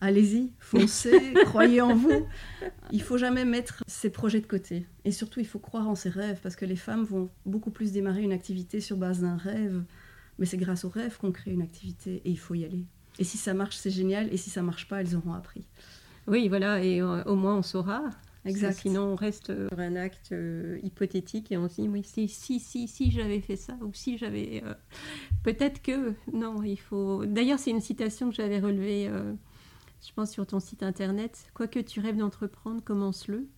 Allez-y, 0.00 0.52
foncez, 0.58 1.34
croyez 1.46 1.80
en 1.80 1.94
vous. 1.94 2.26
Il 2.92 3.02
faut 3.02 3.18
jamais 3.18 3.44
mettre 3.44 3.82
ses 3.86 4.10
projets 4.10 4.40
de 4.40 4.46
côté. 4.46 4.86
Et 5.04 5.12
surtout, 5.12 5.40
il 5.40 5.46
faut 5.46 5.58
croire 5.58 5.88
en 5.88 5.94
ses 5.94 6.10
rêves, 6.10 6.38
parce 6.42 6.56
que 6.56 6.64
les 6.64 6.76
femmes 6.76 7.04
vont 7.04 7.28
beaucoup 7.46 7.70
plus 7.70 7.92
démarrer 7.92 8.22
une 8.22 8.32
activité 8.32 8.80
sur 8.80 8.96
base 8.96 9.20
d'un 9.20 9.36
rêve. 9.36 9.82
Mais 10.38 10.46
c'est 10.46 10.56
grâce 10.56 10.84
au 10.84 10.88
rêve 10.88 11.16
qu'on 11.18 11.32
crée 11.32 11.50
une 11.50 11.62
activité, 11.62 12.22
et 12.24 12.30
il 12.30 12.38
faut 12.38 12.54
y 12.54 12.64
aller. 12.64 12.84
Et 13.18 13.24
si 13.24 13.36
ça 13.36 13.54
marche, 13.54 13.76
c'est 13.76 13.90
génial, 13.90 14.32
et 14.32 14.36
si 14.36 14.50
ça 14.50 14.62
marche 14.62 14.88
pas, 14.88 15.00
elles 15.00 15.16
auront 15.16 15.32
appris. 15.32 15.66
Oui, 16.26 16.48
voilà, 16.48 16.82
et 16.82 17.00
euh, 17.00 17.24
au 17.24 17.34
moins 17.34 17.56
on 17.56 17.62
saura. 17.62 18.04
Exact. 18.44 18.78
Sinon, 18.80 19.12
on 19.12 19.14
reste 19.14 19.46
sur 19.68 19.80
un 19.80 19.96
acte 19.96 20.30
euh, 20.32 20.78
hypothétique 20.82 21.50
et 21.52 21.58
on 21.58 21.68
se 21.68 21.82
dit, 21.82 21.88
oui, 21.88 22.02
si, 22.04 22.28
si, 22.28 22.60
si, 22.60 22.88
si 22.88 23.10
j'avais 23.10 23.40
fait 23.40 23.56
ça, 23.56 23.76
ou 23.82 23.90
si 23.92 24.16
j'avais... 24.16 24.62
Euh, 24.64 24.74
peut-être 25.42 25.82
que... 25.82 26.14
Non, 26.32 26.62
il 26.62 26.78
faut... 26.78 27.26
D'ailleurs, 27.26 27.58
c'est 27.58 27.70
une 27.70 27.80
citation 27.80 28.30
que 28.30 28.36
j'avais 28.36 28.60
relevée 28.60 29.10
je 30.06 30.12
pense 30.12 30.30
sur 30.30 30.46
ton 30.46 30.60
site 30.60 30.82
internet, 30.82 31.50
quoi 31.54 31.66
que 31.66 31.80
tu 31.80 32.00
rêves 32.00 32.16
d'entreprendre, 32.16 32.82
commence-le. 32.82 33.48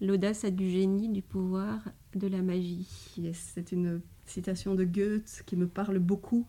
L'audace 0.00 0.44
a 0.44 0.50
du 0.50 0.70
génie, 0.70 1.08
du 1.08 1.22
pouvoir, 1.22 1.80
de 2.14 2.28
la 2.28 2.40
magie. 2.40 2.86
Yes, 3.16 3.50
c'est 3.54 3.72
une 3.72 4.00
citation 4.26 4.76
de 4.76 4.84
Goethe 4.84 5.42
qui 5.44 5.56
me 5.56 5.66
parle 5.66 5.98
beaucoup. 5.98 6.46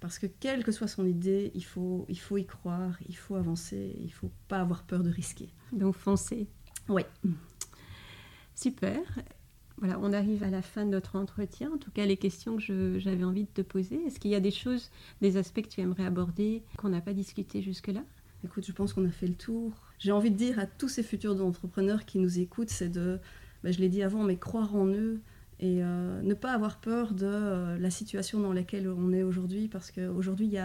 Parce 0.00 0.18
que 0.18 0.26
quelle 0.26 0.64
que 0.64 0.72
soit 0.72 0.88
son 0.88 1.04
idée, 1.04 1.50
il 1.54 1.64
faut, 1.64 2.06
il 2.08 2.18
faut 2.18 2.38
y 2.38 2.46
croire, 2.46 2.98
il 3.06 3.16
faut 3.16 3.34
avancer, 3.34 3.96
il 4.00 4.12
faut 4.12 4.30
pas 4.48 4.60
avoir 4.60 4.84
peur 4.84 5.02
de 5.02 5.10
risquer. 5.10 5.50
Donc 5.72 5.94
foncer. 5.94 6.48
Oui. 6.88 7.02
Super. 8.54 8.98
Voilà, 9.76 9.98
on 10.00 10.12
arrive 10.12 10.42
à 10.42 10.50
la 10.50 10.62
fin 10.62 10.84
de 10.84 10.90
notre 10.90 11.16
entretien. 11.16 11.70
En 11.72 11.78
tout 11.78 11.90
cas, 11.90 12.06
les 12.06 12.16
questions 12.16 12.56
que 12.56 12.98
j'avais 12.98 13.24
envie 13.24 13.44
de 13.44 13.50
te 13.50 13.62
poser. 13.62 13.96
Est-ce 14.06 14.18
qu'il 14.20 14.30
y 14.30 14.34
a 14.34 14.40
des 14.40 14.50
choses, 14.50 14.90
des 15.20 15.36
aspects 15.36 15.62
que 15.62 15.68
tu 15.68 15.80
aimerais 15.80 16.04
aborder 16.04 16.62
qu'on 16.78 16.90
n'a 16.90 17.00
pas 17.00 17.14
discuté 17.14 17.62
jusque-là? 17.62 18.04
Écoute, 18.44 18.64
je 18.66 18.72
pense 18.72 18.92
qu'on 18.92 19.06
a 19.06 19.10
fait 19.10 19.26
le 19.26 19.34
tour. 19.34 19.72
J'ai 19.98 20.12
envie 20.12 20.30
de 20.30 20.36
dire 20.36 20.58
à 20.58 20.66
tous 20.66 20.88
ces 20.88 21.02
futurs 21.02 21.44
entrepreneurs 21.44 22.04
qui 22.04 22.18
nous 22.18 22.38
écoutent, 22.38 22.70
c'est 22.70 22.88
de, 22.88 23.18
ben, 23.62 23.72
je 23.72 23.80
l'ai 23.80 23.88
dit 23.88 24.02
avant, 24.02 24.22
mais 24.22 24.36
croire 24.36 24.74
en 24.74 24.86
eux 24.86 25.20
et 25.60 25.82
euh, 25.82 26.22
ne 26.22 26.32
pas 26.32 26.52
avoir 26.52 26.78
peur 26.80 27.12
de 27.12 27.26
euh, 27.26 27.78
la 27.78 27.90
situation 27.90 28.40
dans 28.40 28.54
laquelle 28.54 28.88
on 28.88 29.12
est 29.12 29.22
aujourd'hui, 29.22 29.68
parce 29.68 29.90
qu'aujourd'hui, 29.90 30.56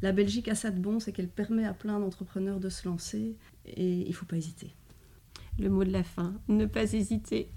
la 0.00 0.12
Belgique 0.12 0.46
a 0.46 0.54
ça 0.54 0.70
de 0.70 0.78
bon, 0.78 1.00
c'est 1.00 1.10
qu'elle 1.10 1.28
permet 1.28 1.64
à 1.64 1.74
plein 1.74 1.98
d'entrepreneurs 1.98 2.60
de 2.60 2.68
se 2.68 2.86
lancer, 2.86 3.34
et 3.66 4.02
il 4.02 4.08
ne 4.08 4.12
faut 4.12 4.26
pas 4.26 4.36
hésiter. 4.36 4.70
Le 5.58 5.70
mot 5.70 5.82
de 5.82 5.90
la 5.90 6.04
fin, 6.04 6.34
ne 6.46 6.66
pas 6.66 6.94
hésiter. 6.94 7.48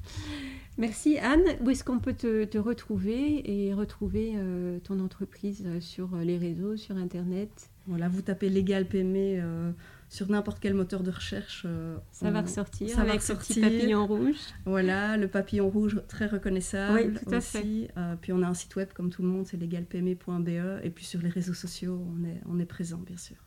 Merci 0.80 1.20
Anne. 1.20 1.44
Où 1.62 1.70
est-ce 1.70 1.84
qu'on 1.84 2.00
peut 2.00 2.13
te, 2.13 2.58
retrouver 2.58 3.68
et 3.68 3.74
retrouver 3.74 4.34
euh, 4.36 4.80
ton 4.80 5.00
entreprise 5.00 5.68
sur 5.80 6.16
les 6.18 6.38
réseaux, 6.38 6.78
sur 6.78 6.98
Internet? 6.98 7.70
Voilà, 7.88 8.10
vous 8.10 8.21
tapez 8.21 8.50
Légal 8.50 8.86
PME 8.86 9.39
euh, 9.41 9.71
sur 10.10 10.30
n'importe 10.30 10.60
quel 10.60 10.73
moteur 10.73 11.04
de 11.04 11.12
recherche. 11.12 11.63
Euh, 11.65 11.97
ça 12.12 12.30
va 12.30 12.41
ressortir 12.41 12.89
ça 12.89 13.02
avec 13.02 13.13
va 13.13 13.17
ressortir. 13.19 13.56
ce 13.56 13.60
petit 13.60 13.62
papillon 13.62 14.06
rouge. 14.06 14.36
Voilà, 14.65 15.17
le 15.17 15.28
papillon 15.28 15.69
rouge 15.69 16.02
très 16.08 16.28
reconnaissable 16.28 17.13
oui, 17.13 17.13
tout 17.13 17.34
à 17.34 17.41
Fait. 17.41 17.89
Euh, 17.97 18.15
puis 18.19 18.34
on 18.34 18.41
a 18.41 18.47
un 18.47 18.54
site 18.54 18.76
web 18.76 18.89
comme 18.93 19.10
tout 19.10 19.21
le 19.21 19.30
monde, 19.30 19.47
c'est 19.47 19.58
légalpme.be. 19.58 20.84
Et 20.84 20.89
puis 20.89 21.06
sur 21.06 21.21
les 21.21 21.30
réseaux 21.30 21.54
sociaux, 21.54 22.06
on 22.13 22.26
est, 22.26 22.41
on 22.45 22.60
est 22.60 22.65
présent 22.65 22.97
bien 22.97 23.17
sûr. 23.17 23.38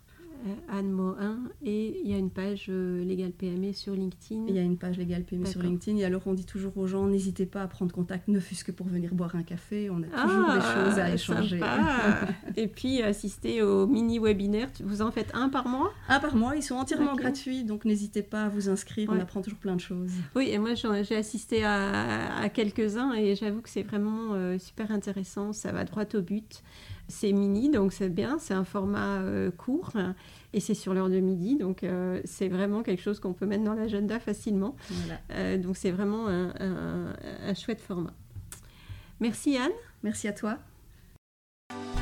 Euh, 0.47 0.79
Anne 0.79 0.91
Morin 0.91 1.39
et 1.63 2.01
il 2.03 2.11
y 2.11 2.15
a 2.15 2.19
une 2.19 2.31
page 2.31 2.67
euh, 2.69 3.05
Légal 3.05 3.33
PME 3.33 3.73
sur 3.73 3.95
LinkedIn. 3.95 4.47
Il 4.49 4.55
y 4.55 4.59
a 4.59 4.63
une 4.63 4.79
page 4.79 4.97
Légal 4.97 5.25
PME 5.25 5.47
sur 5.47 5.63
LinkedIn 5.63 5.99
et 5.99 6.05
alors 6.05 6.23
on 6.27 6.33
dit 6.33 6.47
toujours 6.47 6.77
aux 6.79 6.87
gens 6.87 7.07
n'hésitez 7.07 7.47
pas 7.47 7.63
à 7.63 7.67
prendre 7.67 7.93
contact, 7.93 8.29
ne 8.29 8.41
fût-ce 8.41 8.65
que 8.65 8.73
pour 8.73 8.87
venir 8.87 9.15
boire 9.15 9.37
un 9.37 9.43
café, 9.43 9.91
on 9.91 10.03
a 10.03 10.07
toujours 10.07 10.47
des 10.47 10.61
ah, 10.63 10.75
choses 10.75 10.99
à 10.99 11.13
échanger. 11.13 11.61
et 12.57 12.69
puis 12.69 13.03
assister 13.03 13.63
au 13.63 13.87
mini-webinaire, 13.87 14.69
vous 14.83 15.03
en 15.03 15.11
faites 15.11 15.31
un 15.35 15.49
par 15.49 15.69
mois? 15.69 15.93
Un 16.09 16.21
par 16.21 16.37
mois, 16.37 16.57
ils 16.57 16.63
sont 16.63 16.77
entièrement 16.77 17.15
gratuits 17.17 17.65
donc 17.65 17.85
n'hésitez 17.85 18.23
pas 18.23 18.45
à 18.45 18.49
vous 18.49 18.69
inscrire, 18.69 19.09
on 19.13 19.21
apprend 19.21 19.43
toujours 19.43 19.59
plein 19.59 19.77
de 19.77 19.81
choses. 19.81 20.13
Oui, 20.35 20.51
et 20.51 20.59
moi 20.59 20.75
j'ai 20.75 21.17
assisté 21.17 21.65
à, 21.65 22.49
quelques-uns 22.53 23.13
et 23.13 23.35
j'avoue 23.35 23.61
que 23.61 23.69
c'est 23.69 23.83
vraiment 23.83 24.35
euh, 24.35 24.59
super 24.59 24.91
intéressant, 24.91 25.53
ça 25.53 25.73
va 25.73 25.85
droit 25.85 26.05
au 26.15 26.21
but. 26.21 26.63
C'est 27.11 27.33
mini, 27.33 27.69
donc 27.71 27.93
c'est 27.93 28.09
bien, 28.09 28.39
c'est 28.39 28.55
un 28.55 28.65
format 28.65 29.19
euh, 29.19 29.51
court 29.51 29.93
et 30.53 30.61
c'est 30.61 30.75
sur 30.75 30.95
l'heure 30.95 31.09
de 31.09 31.19
midi, 31.19 31.57
donc 31.57 31.83
euh, 31.83 32.21
c'est 32.25 32.49
vraiment 32.49 32.83
quelque 32.83 33.03
chose 33.03 33.19
qu'on 33.19 33.33
peut 33.33 33.47
mettre 33.47 33.65
dans 33.65 33.75
l'agenda 33.75 34.21
facilement. 34.21 34.77
Euh, 35.33 35.59
donc 35.59 35.77
c'est 35.77 35.91
vraiment 35.91 36.29
un, 36.29 36.53
un 36.61 37.55
chouette 37.55 37.81
format. 37.81 38.13
Merci 39.19 39.57
Anne. 39.57 39.73
Merci 40.03 40.29
à 40.29 40.33
toi. 40.33 40.59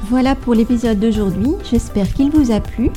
Voilà 0.05 0.35
pour 0.35 0.55
l'épisode 0.55 1.01
d'aujourd'hui, 1.01 1.53
j'espère 1.69 2.13
qu'il 2.13 2.31
vous 2.31 2.53
a 2.53 2.61
plu. 2.61 2.91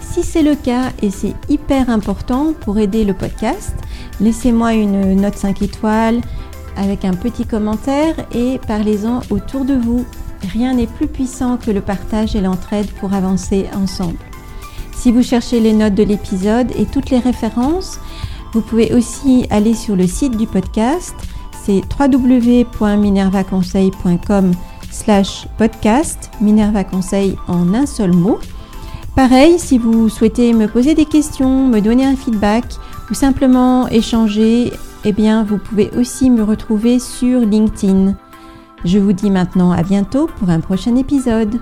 Si 0.00 0.22
c'est 0.22 0.42
le 0.42 0.56
cas 0.56 0.92
et 1.02 1.10
c'est 1.10 1.34
hyper 1.48 1.90
important 1.90 2.54
pour 2.54 2.78
aider 2.78 3.04
le 3.04 3.14
podcast, 3.14 3.74
laissez-moi 4.20 4.74
une 4.74 5.14
note 5.20 5.36
5 5.36 5.62
étoiles 5.62 6.20
avec 6.76 7.04
un 7.04 7.14
petit 7.14 7.46
commentaire 7.46 8.14
et 8.34 8.58
parlez-en 8.66 9.20
autour 9.30 9.64
de 9.64 9.74
vous. 9.74 10.06
Rien 10.46 10.74
n'est 10.74 10.86
plus 10.86 11.06
puissant 11.06 11.56
que 11.56 11.70
le 11.70 11.80
partage 11.80 12.36
et 12.36 12.40
l'entraide 12.40 12.90
pour 13.00 13.14
avancer 13.14 13.66
ensemble. 13.74 14.18
Si 14.94 15.12
vous 15.12 15.22
cherchez 15.22 15.60
les 15.60 15.72
notes 15.72 15.94
de 15.94 16.02
l'épisode 16.02 16.70
et 16.76 16.86
toutes 16.86 17.10
les 17.10 17.18
références, 17.18 18.00
vous 18.52 18.62
pouvez 18.62 18.94
aussi 18.94 19.46
aller 19.50 19.74
sur 19.74 19.96
le 19.96 20.06
site 20.06 20.36
du 20.36 20.46
podcast, 20.46 21.14
c'est 21.64 21.82
www.minervaconseil.com 21.98 24.52
slash 24.90 25.46
podcast, 25.58 26.30
Minerva 26.40 26.84
Conseil 26.84 27.36
en 27.48 27.74
un 27.74 27.86
seul 27.86 28.12
mot. 28.12 28.38
Pareil, 29.14 29.58
si 29.58 29.78
vous 29.78 30.08
souhaitez 30.08 30.52
me 30.52 30.68
poser 30.68 30.94
des 30.94 31.06
questions, 31.06 31.66
me 31.66 31.80
donner 31.80 32.04
un 32.04 32.16
feedback 32.16 32.64
ou 33.10 33.14
simplement 33.14 33.88
échanger, 33.88 34.72
eh 35.04 35.12
bien 35.12 35.44
vous 35.44 35.58
pouvez 35.58 35.90
aussi 35.96 36.30
me 36.30 36.42
retrouver 36.42 36.98
sur 36.98 37.40
LinkedIn. 37.40 38.14
Je 38.84 38.98
vous 38.98 39.12
dis 39.12 39.30
maintenant 39.30 39.72
à 39.72 39.82
bientôt 39.82 40.28
pour 40.38 40.50
un 40.50 40.60
prochain 40.60 40.96
épisode. 40.96 41.60